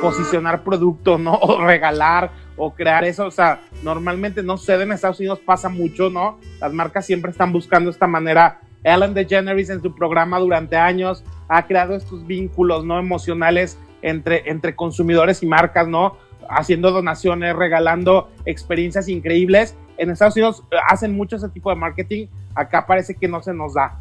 [0.00, 1.34] posicionar productos, ¿no?
[1.40, 3.26] O regalar o crear eso.
[3.26, 6.40] O sea, normalmente no sé, en Estados Unidos pasa mucho, ¿no?
[6.60, 8.60] Las marcas siempre están buscando esta manera.
[8.84, 12.98] Ellen DeGeneres en su programa durante años ha creado estos vínculos, ¿no?
[12.98, 16.16] Emocionales entre, entre consumidores y marcas, ¿no?
[16.48, 19.74] Haciendo donaciones, regalando experiencias increíbles.
[19.96, 22.26] En Estados Unidos eh, hacen mucho ese tipo de marketing.
[22.54, 23.98] Acá parece que no se nos da.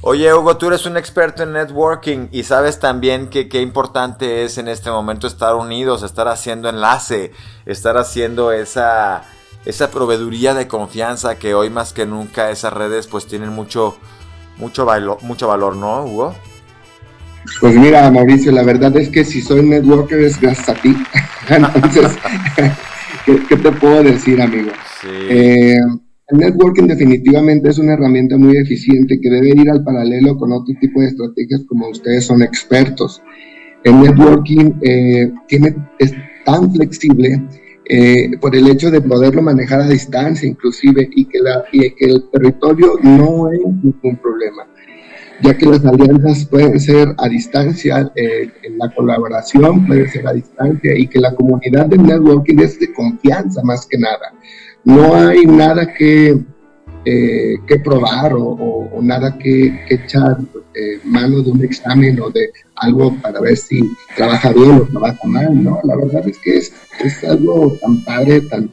[0.00, 4.56] Oye, Hugo, tú eres un experto en networking y sabes también que qué importante es
[4.56, 7.32] en este momento estar unidos, estar haciendo enlace,
[7.66, 9.24] estar haciendo esa,
[9.64, 13.96] esa proveeduría de confianza que hoy más que nunca esas redes pues tienen mucho,
[14.58, 16.34] mucho, valor, mucho valor, ¿no, Hugo?
[17.60, 20.96] Pues mira, Mauricio, la verdad es que si soy networker es gracias a ti.
[21.48, 22.18] Entonces,
[23.48, 24.70] ¿qué, te puedo decir, amigo?
[25.00, 25.08] Sí.
[25.28, 25.80] Eh,
[26.28, 30.74] el networking definitivamente es una herramienta muy eficiente que debe ir al paralelo con otro
[30.78, 33.22] tipo de estrategias como ustedes son expertos.
[33.82, 36.12] El networking eh, tiene, es
[36.44, 37.42] tan flexible
[37.88, 42.04] eh, por el hecho de poderlo manejar a distancia inclusive y que, la, y que
[42.04, 44.66] el territorio no es ningún problema,
[45.42, 50.96] ya que las alianzas pueden ser a distancia, eh, la colaboración puede ser a distancia
[50.96, 54.32] y que la comunidad del networking es de confianza más que nada
[54.88, 56.38] no hay nada que,
[57.04, 60.38] eh, que probar o, nada que, echar
[60.74, 63.80] eh, mano de un examen o de algo para ver si
[64.16, 65.80] trabaja bien o trabaja mal, ¿no?
[65.84, 66.72] La verdad es que es,
[67.04, 68.70] es algo tan padre, tan,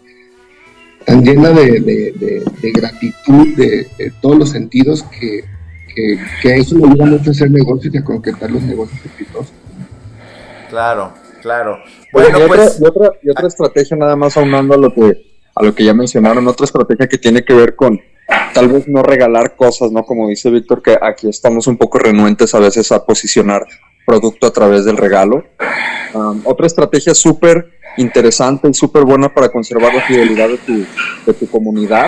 [1.06, 3.88] tan llena de, gratitud de,
[4.22, 5.44] todos los sentidos que,
[6.42, 9.54] que, eso me ayuda mucho a hacer negocios y a concretar los negocios exitosos.
[10.70, 11.80] Claro, claro.
[12.12, 12.80] Bueno, pues...
[12.80, 15.94] y otra, y otra estrategia nada más aunando a lo que a lo que ya
[15.94, 18.00] mencionaron, otra estrategia que tiene que ver con
[18.54, 20.04] tal vez no regalar cosas, ¿no?
[20.04, 23.66] Como dice Víctor, que aquí estamos un poco renuentes a veces a posicionar
[24.06, 25.44] producto a través del regalo.
[26.14, 30.86] Um, otra estrategia súper interesante y súper buena para conservar la fidelidad de tu,
[31.26, 32.08] de tu comunidad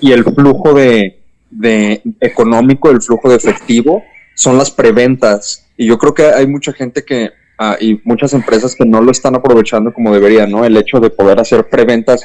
[0.00, 1.18] y el flujo de,
[1.50, 4.02] de económico, el flujo de efectivo,
[4.34, 5.66] son las preventas.
[5.76, 9.10] Y yo creo que hay mucha gente que, uh, y muchas empresas que no lo
[9.10, 10.64] están aprovechando como deberían, ¿no?
[10.64, 12.22] El hecho de poder hacer preventas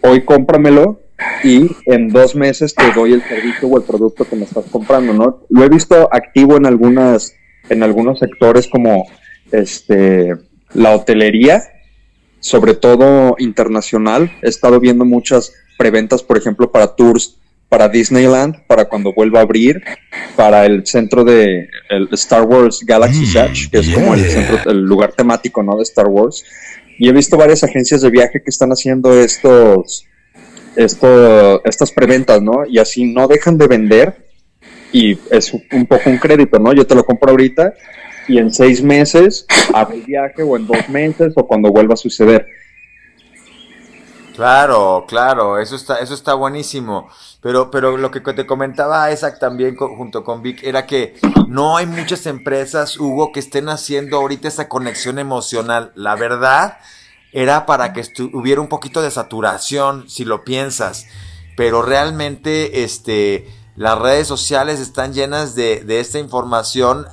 [0.00, 1.00] hoy cómpramelo
[1.42, 5.12] y en dos meses te doy el servicio o el producto que me estás comprando,
[5.12, 5.42] ¿no?
[5.48, 7.34] Lo he visto activo en algunas,
[7.68, 9.06] en algunos sectores como
[9.52, 10.32] este
[10.72, 11.62] la hotelería,
[12.44, 14.30] sobre todo internacional.
[14.42, 17.38] He estado viendo muchas preventas, por ejemplo, para tours
[17.70, 19.82] para Disneyland, para cuando vuelva a abrir,
[20.36, 24.70] para el centro de el Star Wars Galaxy Edge, mm, que es como el, centro,
[24.70, 25.78] el lugar temático ¿no?
[25.78, 26.44] de Star Wars.
[26.98, 30.04] Y he visto varias agencias de viaje que están haciendo estos,
[30.76, 32.64] esto, estas preventas, ¿no?
[32.68, 34.14] Y así no dejan de vender
[34.92, 36.74] y es un poco un crédito, ¿no?
[36.74, 37.72] Yo te lo compro ahorita
[38.28, 41.96] y en seis meses hago el viaje o en dos meses o cuando vuelva a
[41.96, 42.46] suceder.
[44.34, 47.08] Claro, claro, eso está, eso está buenísimo.
[47.40, 51.14] Pero, pero lo que te comentaba Isaac también junto con Vic era que
[51.46, 55.92] no hay muchas empresas, Hugo, que estén haciendo ahorita esa conexión emocional.
[55.94, 56.78] La verdad
[57.32, 58.02] era para que
[58.32, 61.06] hubiera un poquito de saturación, si lo piensas.
[61.56, 63.46] Pero realmente, este,
[63.76, 67.06] las redes sociales están llenas de, de esta información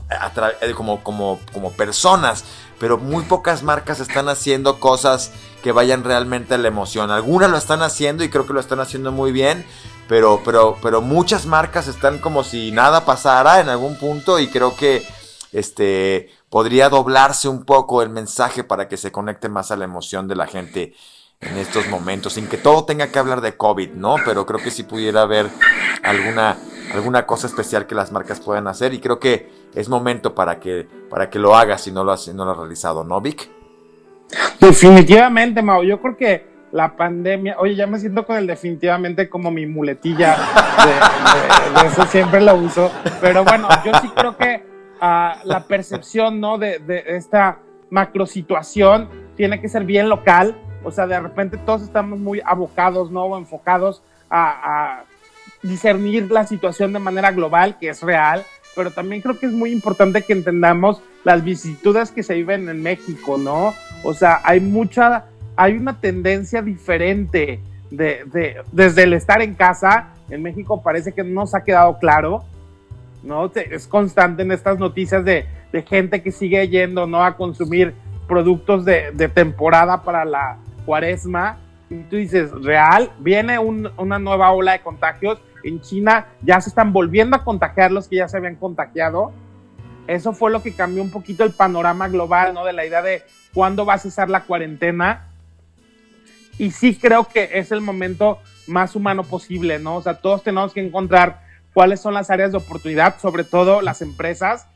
[0.62, 2.43] eh, como, como, como personas,
[2.80, 5.32] pero muy pocas marcas están haciendo cosas
[5.64, 7.09] que vayan realmente a la emoción.
[7.09, 9.66] Algunas lo están haciendo y creo que lo están haciendo muy bien,
[10.07, 14.76] pero, pero, pero muchas marcas están como si nada pasara en algún punto y creo
[14.76, 15.05] que
[15.51, 20.28] este podría doblarse un poco el mensaje para que se conecte más a la emoción
[20.28, 20.93] de la gente
[21.42, 24.16] en estos momentos, sin que todo tenga que hablar de COVID, ¿no?
[24.24, 25.48] Pero creo que sí pudiera haber
[26.04, 26.58] alguna,
[26.94, 30.88] alguna cosa especial que las marcas puedan hacer y creo que es momento para que,
[31.10, 33.50] para que lo hagas si no lo has, no lo has realizado, ¿no, Vic?
[34.60, 35.84] Definitivamente, Mau.
[35.84, 40.38] Yo creo que la pandemia, oye, ya me siento con el definitivamente como mi muletilla,
[40.86, 42.89] de, eso siempre lo uso,
[43.20, 44.64] pero bueno, yo sí creo que
[45.02, 46.58] ah, la percepción, ¿no?
[46.58, 51.84] De, de esta macro situación tiene que ser bien local, o sea, de repente todos
[51.84, 53.25] estamos muy abocados, ¿no?
[53.25, 55.03] O enfocados a,
[55.63, 58.43] discernir la situación de manera global, que es real,
[58.75, 62.82] pero también creo que es muy importante que entendamos las vicisitudes que se viven en
[62.82, 63.75] México, ¿no?
[64.03, 65.25] O sea, hay mucha,
[65.55, 67.59] hay una tendencia diferente
[67.91, 70.15] de, desde el estar en casa.
[70.32, 72.43] En México parece que no nos ha quedado claro,
[73.21, 73.51] ¿no?
[73.53, 77.23] Es constante en estas noticias de, de gente que sigue yendo, ¿no?
[77.23, 77.93] A consumir
[78.27, 81.57] productos de temporada para la, cuaresma,
[81.89, 86.93] y tú dices, real, viene una nueva ola de contagios, en China ya se están
[86.93, 89.32] volviendo a contagiar los que ya se habían contagiado.
[90.07, 92.65] Eso fue lo que cambió un poquito el panorama global, ¿no?
[92.65, 93.23] De la idea de
[93.53, 95.27] cuándo va a cesar la cuarentena.
[96.57, 99.97] Y sí creo que es el momento más humano posible, ¿no?
[99.97, 101.41] O sea, todos tenemos que encontrar
[101.73, 104.67] cuáles son las áreas de oportunidad, sobre todo las empresas,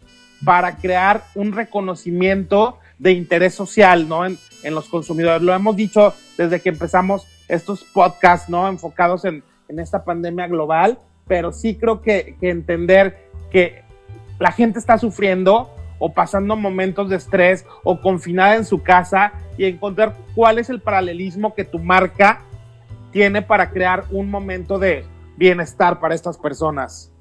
[0.43, 4.25] para crear un reconocimiento de interés social, ¿no?
[4.25, 4.37] En,
[4.71, 5.43] los consumidores.
[5.43, 8.67] Lo hemos dicho desde que empezamos estos podcasts, ¿no?
[8.67, 13.83] Enfocados en, esta pandemia global, pero sí creo que, entender que
[14.39, 15.69] la gente está sufriendo
[15.99, 20.81] o pasando momentos de estrés o confinada en su casa y encontrar cuál es el
[20.81, 22.41] paralelismo que tu marca
[23.11, 25.05] tiene para crear un momento de
[25.37, 27.11] bienestar para estas personas.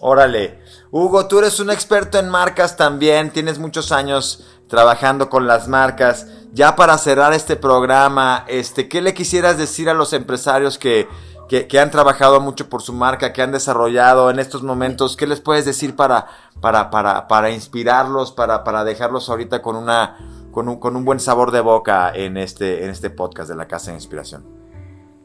[0.00, 0.58] Órale.
[0.90, 6.26] Hugo, tú eres un experto en marcas también, tienes muchos años trabajando con las marcas.
[6.52, 11.08] Ya para cerrar este programa, este, ¿qué le quisieras decir a los empresarios que,
[11.48, 15.16] que, han trabajado mucho por su marca, que han desarrollado en estos momentos?
[15.16, 16.26] ¿Qué les puedes decir para,
[16.60, 20.16] para, para, para inspirarlos, para, para dejarlos ahorita con, una,
[20.52, 23.66] con, un, con un buen sabor de boca en este, en este podcast de la
[23.66, 24.44] Casa de Inspiración?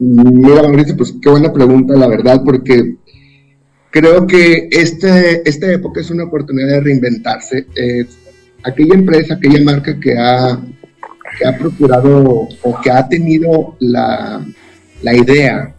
[0.00, 2.96] Mira, Mauricio, pues qué buena pregunta, la verdad, porque
[3.90, 7.66] creo que este, esta época es una oportunidad de reinventarse.
[7.76, 8.06] Eh,
[8.62, 10.60] aquella empresa, aquella marca que ha,
[11.38, 14.44] que ha procurado o que ha tenido la,
[15.02, 15.74] la idea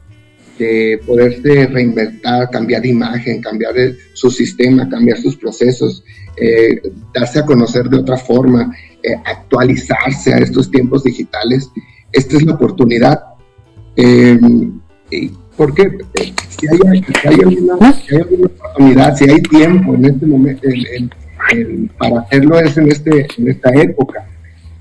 [0.57, 3.73] de poderse reinventar, cambiar de imagen, cambiar
[4.13, 6.03] su sistema, cambiar sus procesos,
[6.38, 6.82] eh,
[7.13, 11.69] darse a conocer de otra forma, eh, actualizarse a estos tiempos digitales.
[12.11, 13.19] Esta es la oportunidad.
[13.95, 14.39] Eh,
[15.57, 15.89] porque
[16.49, 17.75] si hay, si hay alguna
[18.45, 21.11] oportunidad, si hay tiempo en este momento, en,
[21.98, 24.28] para hacerlo es en, este, en esta época.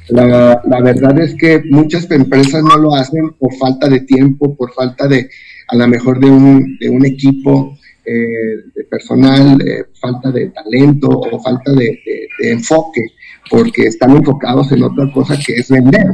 [0.09, 4.73] La, la, verdad es que muchas empresas no lo hacen por falta de tiempo, por
[4.73, 5.31] falta de,
[5.69, 11.09] a lo mejor de un, de un equipo eh, de personal, eh, falta de talento
[11.09, 12.01] o falta de,
[12.41, 13.03] de, enfoque,
[13.49, 16.07] porque están enfocados en otra cosa que es vender,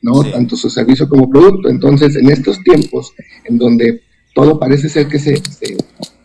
[0.00, 0.22] ¿no?
[0.22, 1.68] Tanto su servicio como producto.
[1.68, 3.12] Entonces, en estos tiempos
[3.44, 4.00] en donde
[4.34, 5.76] todo parece ser que se, se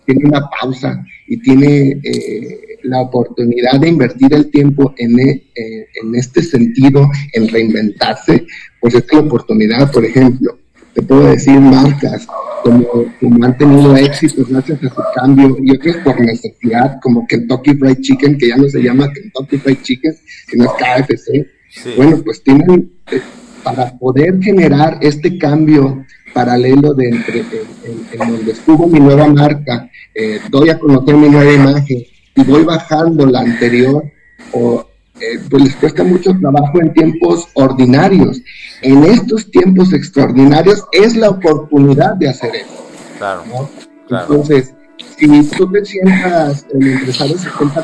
[0.06, 5.88] tiene una pausa y tiene eh, la oportunidad de invertir el tiempo en, e, eh,
[6.02, 8.46] en este sentido, en reinventarse,
[8.80, 10.58] pues es la oportunidad, por ejemplo,
[10.94, 12.26] te puedo decir, marcas
[12.64, 12.88] como,
[13.20, 18.00] como han tenido éxito gracias a su cambio y otros por necesidad, como Kentucky Fried
[18.02, 20.14] Chicken, que ya no se llama Kentucky Fried Chicken,
[20.50, 21.48] sino es KFC.
[21.98, 23.22] Bueno, pues tienen, eh,
[23.64, 30.40] para poder generar este cambio paralelo de entre, en, donde estuvo mi nueva marca, eh,
[30.50, 32.04] doy a conocer mi nueva imagen
[32.38, 34.04] y voy bajando la anterior,
[34.54, 34.88] o,
[35.20, 38.42] eh, pues les cuesta mucho trabajo en tiempos ordinarios.
[38.82, 42.88] En estos tiempos extraordinarios es la oportunidad de hacer eso.
[43.18, 43.44] Claro,
[44.10, 44.74] Entonces,
[45.18, 47.84] si tú te sientas el empresario 70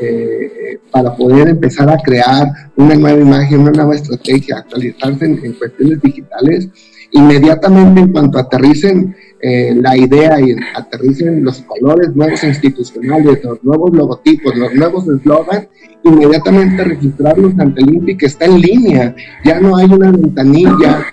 [0.00, 6.00] eh, para poder empezar a crear una nueva imagen, una nueva estrategia, actualizarse en, cuestiones
[6.02, 6.68] digitales,
[7.12, 9.16] inmediatamente en cuanto aterricen
[9.48, 15.68] eh, la idea y aterricen los colores nuevos institucionales, los nuevos logotipos, los nuevos eslogans,
[16.02, 19.14] inmediatamente registrarlos ante el INPI que está en línea.
[19.44, 21.06] Ya no hay una ventanilla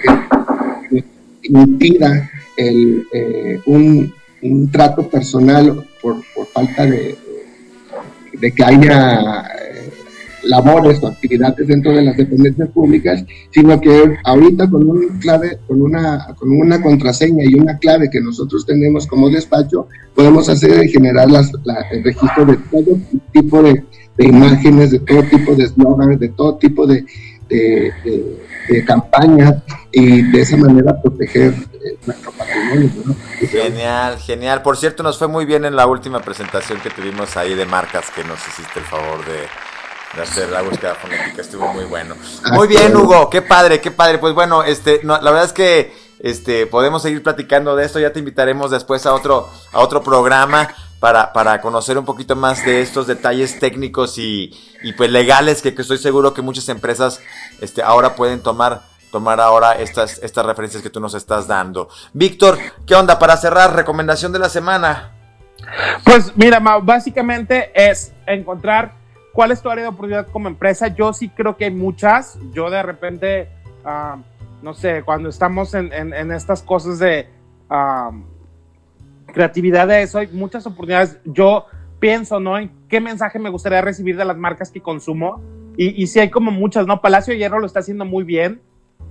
[0.90, 1.04] que,
[1.44, 4.12] impida el, eh, un,
[4.42, 7.16] un, trato personal por, por falta de,
[8.40, 9.92] de que haya eh,
[10.44, 15.82] labores o actividades dentro de las dependencias públicas, sino que ahorita con un clave, con
[15.82, 20.90] una, con una contraseña y una clave que nosotros tenemos como despacho, podemos hacer y
[20.90, 21.52] generar las,
[21.92, 23.00] el registro de todo
[23.32, 23.84] tipo de,
[24.20, 27.06] imágenes, de todo tipo de eslogans, de todo tipo de,
[27.50, 29.56] de, campañas
[29.92, 32.90] y de esa manera proteger eh, nuestro patrimonio.
[33.40, 34.62] Genial, genial.
[34.62, 38.06] Por cierto, nos fue muy bien en la última presentación que tuvimos ahí de marcas
[38.16, 39.48] que nos hiciste el favor de,
[40.22, 41.42] hacer la búsqueda fonética.
[41.42, 42.16] Estuvo muy bueno.
[42.44, 43.30] Ah, muy bien, Hugo.
[43.30, 44.18] Qué padre, qué padre.
[44.20, 48.00] Pues bueno, este, la verdad es que este, podemos seguir platicando de esto.
[48.00, 52.64] Ya te invitaremos después a otro, a otro programa para, para conocer un poquito más
[52.66, 54.54] de estos detalles técnicos y,
[54.84, 57.20] y pues legales que, que, estoy seguro que muchas empresas
[57.60, 61.88] este, ahora pueden tomar tomar ahora estas, estas referencias que tú nos estás dando.
[62.14, 62.58] Víctor,
[62.88, 63.20] ¿qué onda?
[63.20, 65.12] Para cerrar, recomendación de la semana.
[66.04, 69.03] Pues mira, básicamente es encontrar
[69.34, 70.88] cuál es tu área de oportunidad como empresa.
[70.88, 72.40] Yo sí creo que hay muchas.
[72.54, 73.50] Yo de repente,
[73.84, 74.18] ah,
[74.62, 77.28] no sé, cuando estamos en, en, estas cosas de...
[77.70, 78.12] Ah,
[79.34, 81.20] creatividad de eso, hay muchas oportunidades.
[81.26, 81.66] Yo
[82.00, 82.58] pienso, ¿no?
[82.58, 85.42] En qué mensaje me gustaría recibir de las marcas que consumo.
[85.76, 87.02] Y, y sí hay como muchas, ¿no?
[87.02, 88.62] Palacio de Hierro lo está haciendo muy bien.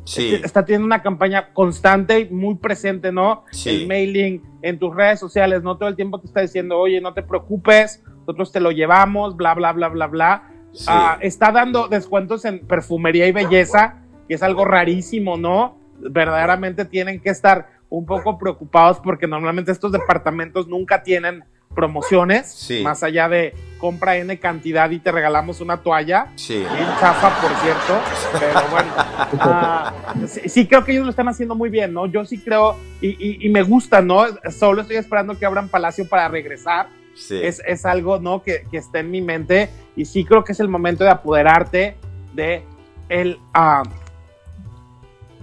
[0.04, 0.40] Sí.
[0.42, 3.44] Está teniendo una campaña constante y muy presente, ¿no?
[3.50, 3.70] Sí.
[3.70, 5.76] El mailing en tus redes sociales, ¿no?
[5.76, 9.54] Todo el tiempo te está diciendo, oye, no te preocupes, nosotros te lo llevamos, bla,
[9.54, 10.42] bla, bla, bla, bla.
[10.86, 13.96] Ah, está dando descuentos en perfumería y belleza,
[14.26, 15.78] que es algo rarísimo, ¿no?
[15.98, 21.44] Verdaderamente tienen que estar un poco preocupados porque normalmente estos departamentos nunca tienen
[21.74, 26.58] promociones, más allá de compra N cantidad y te regalamos una toalla, sí.
[26.58, 28.00] bien chafa, por cierto,
[28.38, 28.92] pero bueno,
[29.40, 29.92] ah,
[30.26, 32.06] sí, creo que ellos lo están haciendo muy bien, ¿no?
[32.06, 34.24] Yo sí creo, y, me gusta, ¿no?
[34.50, 37.40] Solo estoy esperando que abran Palacio para regresar, sí.
[37.42, 38.42] es, algo, ¿no?
[38.42, 41.96] Que, que está en mi mente, y sí creo que es el momento de apoderarte
[42.34, 42.64] de
[43.08, 43.88] el, uh,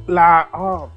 [0.08, 0.90] la, oh,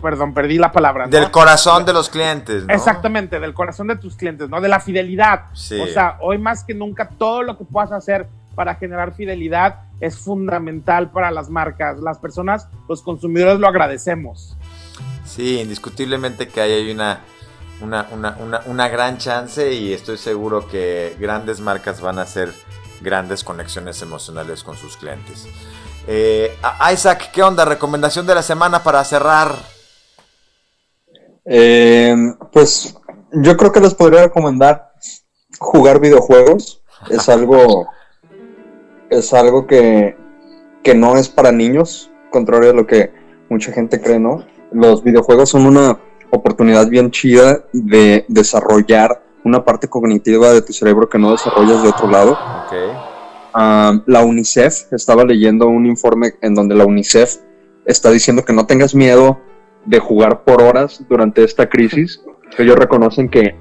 [0.00, 1.06] perdón, perdí la palabra.
[1.06, 2.74] Del corazón de los clientes, ¿no?
[2.74, 4.60] Exactamente, del corazón de tus clientes, ¿no?
[4.60, 5.46] De la fidelidad.
[5.52, 10.18] O sea, hoy más que nunca todo lo que puedas hacer para generar fidelidad es
[10.18, 11.98] fundamental para las marcas.
[12.00, 14.56] Las personas, los consumidores lo agradecemos.
[15.24, 17.20] Sí, indiscutiblemente que ahí hay una,
[17.82, 22.52] una, una, una gran chance y estoy seguro que grandes marcas van a hacer
[23.00, 25.46] grandes conexiones emocionales con sus clientes.
[26.06, 26.56] Eh,
[26.92, 27.64] Isaac, ¿qué onda?
[27.64, 29.54] Recomendación de la semana para cerrar.
[31.44, 32.14] Eh,
[32.52, 32.94] pues
[33.32, 34.92] yo creo que les podría recomendar
[35.58, 36.82] jugar videojuegos.
[37.10, 37.88] Es algo,
[39.10, 40.16] es algo que,
[40.82, 43.12] que no es para niños, contrario a lo que
[43.48, 44.44] mucha gente cree, ¿no?
[44.72, 45.98] Los videojuegos son una
[46.32, 51.90] oportunidad bien chida de desarrollar una parte cognitiva de tu cerebro que no desarrollas de
[51.90, 52.38] otro lado.
[53.54, 57.36] Ah, la UNICEF, estaba leyendo un informe en donde la UNICEF
[57.84, 59.40] está diciendo que no tengas miedo
[59.84, 62.22] de jugar por horas durante esta crisis.
[62.56, 63.54] Ellos reconocen que,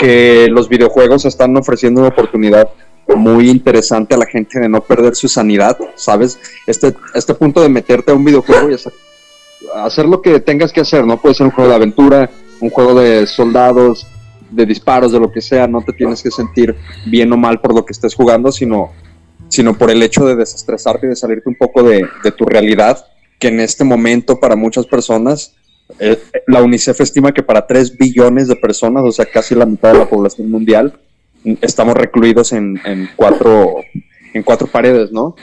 [0.00, 2.68] que los videojuegos están ofreciendo una oportunidad
[3.14, 6.40] muy interesante a la gente de no perder su sanidad, ¿sabes?
[6.66, 8.74] Este, este punto de meterte a un videojuego y
[9.74, 11.20] hacer lo que tengas que hacer, ¿no?
[11.20, 12.30] Puede ser un juego de aventura,
[12.60, 14.06] un juego de soldados,
[14.50, 16.74] de disparos, de lo que sea, no te tienes que sentir
[17.06, 18.90] bien o mal por lo que estés jugando, sino,
[19.48, 23.04] sino por el hecho de desestresarte y de salirte un poco de, de tu realidad
[23.40, 25.56] que en este momento para muchas personas,
[25.98, 29.92] eh, la UNICEF estima que para 3 billones de personas, o sea, casi la mitad
[29.92, 31.00] de la población mundial,
[31.62, 32.78] estamos recluidos en,
[33.16, 33.76] cuatro,
[34.34, 35.34] en cuatro paredes, ¿no?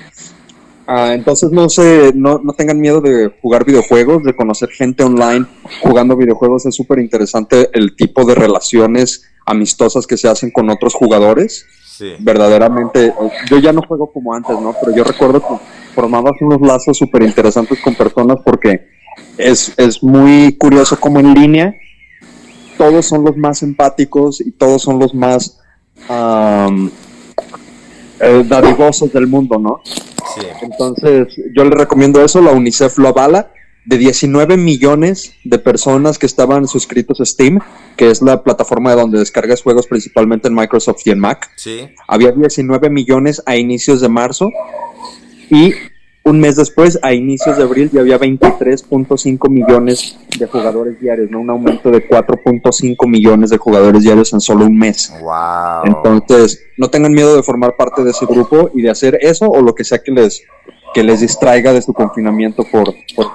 [0.87, 5.45] Ah, entonces no se, no, no, tengan miedo de jugar videojuegos, de conocer gente online
[5.81, 6.65] jugando videojuegos.
[6.65, 11.65] Es súper interesante el tipo de relaciones amistosas que se hacen con otros jugadores.
[11.85, 12.13] Sí.
[12.19, 13.13] Verdaderamente,
[13.49, 14.73] yo ya no juego como antes, ¿no?
[14.79, 18.87] Pero yo recuerdo que formabas unos lazos súper interesantes con personas porque
[19.37, 21.75] es, es muy curioso como en línea
[22.77, 25.59] todos son los más empáticos y todos son los más
[26.09, 26.89] um,
[28.19, 29.81] dadivosos del mundo, ¿no?
[30.35, 30.45] Sí.
[30.61, 33.51] Entonces, yo le recomiendo eso, la UNICEF lo avala.
[33.85, 37.59] De 19 millones de personas que estaban suscritos a Steam,
[37.95, 41.87] que es la plataforma de donde descargas juegos principalmente en Microsoft y en Mac, sí.
[42.05, 44.49] había 19 millones a inicios de marzo
[45.49, 45.71] y
[46.27, 51.39] un mes después, a inicios de abril, ya había 23.5 millones de jugadores diarios, ¿no?
[51.41, 55.13] Un aumento de 4.5 millones de jugadores diarios en solo un mes.
[55.21, 55.85] Wow.
[55.85, 59.61] Entonces, no tengan miedo de formar parte de ese grupo y de hacer eso o
[59.61, 60.43] lo que sea que les
[60.97, 63.27] que les distraiga de su confinamiento por, por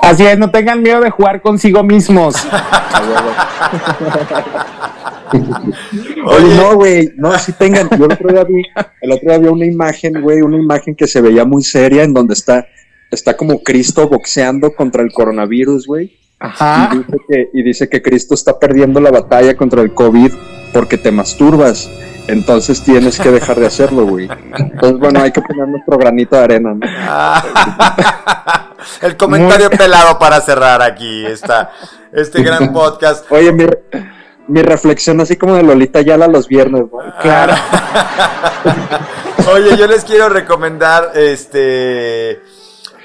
[0.00, 2.34] Así es, no tengan miedo de jugar consigo mismos.
[6.24, 7.90] Oye, no, güey, no, así tengan.
[7.90, 8.62] Yo el otro día vi,
[9.02, 12.14] el otro día vi una imagen, güey, una imagen que se veía muy seria en
[12.14, 12.66] donde está,
[13.10, 16.16] está como Cristo boxeando contra el coronavirus, güey.
[16.38, 16.88] Ajá.
[16.94, 20.32] Y dice, que, y dice que Cristo está perdiendo la batalla contra el COVID
[20.72, 21.90] porque te masturbas.
[22.28, 24.28] Entonces tienes que dejar de hacerlo, güey.
[24.58, 26.86] Entonces, bueno, hay que poner nuestro granito de arena, ¿no?
[29.06, 31.70] el comentario pelado para cerrar aquí esta,
[32.12, 33.24] este gran podcast.
[33.32, 33.64] Oye, mi,
[34.46, 36.98] mi reflexión así como de Lolita Yala los viernes, ¿no?
[37.22, 37.54] Claro.
[39.54, 42.42] Oye, yo les quiero recomendar este...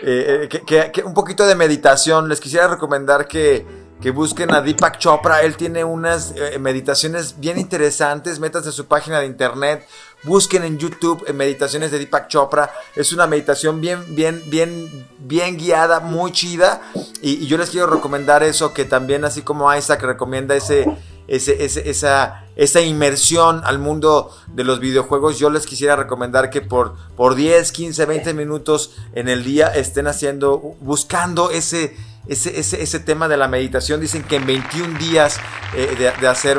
[0.06, 2.28] Eh, eh, que un poquito de meditación.
[2.28, 3.66] Les quisiera recomendar que
[4.04, 5.44] que busquen a Deepak Chopra.
[5.44, 8.38] Él tiene unas eh, meditaciones bien interesantes.
[8.38, 9.88] Metas de su página de internet.
[10.24, 12.70] Busquen en YouTube eh, meditaciones de Deepak Chopra.
[12.98, 16.82] Es una meditación bien, bien, bien, bien guiada, muy chida.
[17.22, 20.86] Y, yo les quiero recomendar eso, que también así como Isaac recomienda ese,
[21.30, 26.96] ese, esa, esa inmersión al mundo de los videojuegos, yo les quisiera recomendar que por,
[27.16, 31.96] por 10, 15, 20 minutos en el día estén haciendo, buscando ese
[32.28, 34.00] ese, ese, ese, tema de la meditación.
[34.00, 35.40] Dicen que en 21 días
[35.76, 36.58] eh, de, hacer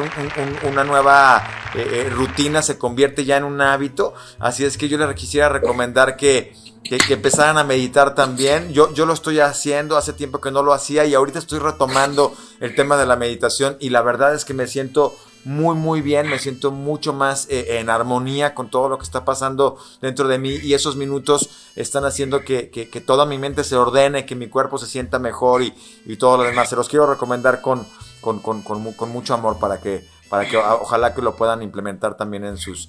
[0.69, 1.43] una nueva
[1.75, 4.15] eh, eh, rutina se convierte ya en un hábito.
[4.39, 6.55] Así es que yo les quisiera recomendar que,
[6.85, 8.72] que, empezaran a meditar también.
[8.72, 12.32] Yo, yo lo estoy haciendo, hace tiempo que no lo hacía y ahorita estoy retomando
[12.61, 16.28] el tema de la meditación y la verdad es que me siento muy muy bien,
[16.28, 20.39] me siento mucho más eh, en armonía con todo lo que está pasando dentro de
[20.39, 24.78] mí y esos minutos están haciendo que, toda mi mente se ordene, que mi cuerpo
[24.78, 25.74] se sienta mejor y,
[26.16, 26.70] todo lo demás.
[26.70, 27.87] Se los quiero recomendar con,
[28.20, 32.57] con, con, mucho amor para que, para que ojalá que lo puedan implementar también en
[32.57, 32.89] sus,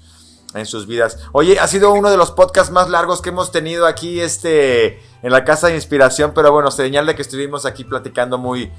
[0.56, 1.18] en sus vidas.
[1.32, 5.30] Oye, ha sido uno de los podcasts más largos que hemos tenido aquí este, en
[5.30, 8.70] la Casa de Inspiración, pero bueno, señal de que estuvimos aquí platicando muy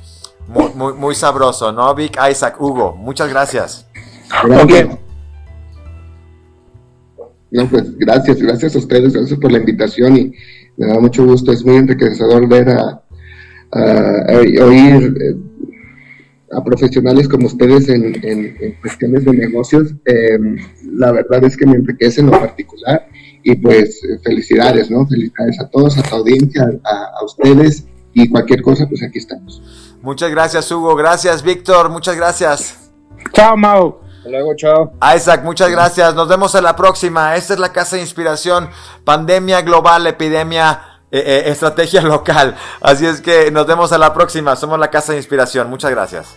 [0.48, 1.94] muy, muy, sabroso, ¿no?
[1.94, 3.86] Vic, Isaac, Hugo, muchas gracias.
[7.52, 10.34] No, pues gracias, gracias a ustedes, gracias por la invitación y
[10.78, 13.02] me da mucho gusto, es muy enriquecedor ver a,
[14.64, 15.36] oír eh,
[16.52, 19.94] a profesionales como ustedes en, cuestiones de negocios.
[20.06, 20.58] Em,
[20.94, 23.08] la verdad es que me enriquece en lo particular
[23.44, 25.08] y pues felicidades, ¿no?
[25.08, 29.62] Felicidades a todos, a tu audiencia, a, a ustedes y cualquier cosa, pues aquí estamos.
[30.02, 30.96] Muchas gracias, Hugo.
[30.96, 31.90] Gracias, Víctor.
[31.90, 32.92] Muchas gracias.
[33.34, 34.00] Chao, Mau.
[34.18, 34.94] Hasta luego, chao.
[35.16, 36.16] Isaac, muchas gracias.
[36.16, 37.36] Nos vemos en la próxima.
[37.36, 38.70] Esta es la Casa de Inspiración.
[39.04, 40.82] Pandemia global, epidemia,
[41.12, 42.56] eh, eh, estrategia local.
[42.82, 44.56] Así es que nos vemos en la próxima.
[44.56, 45.70] Somos la Casa de Inspiración.
[45.70, 46.36] Muchas gracias.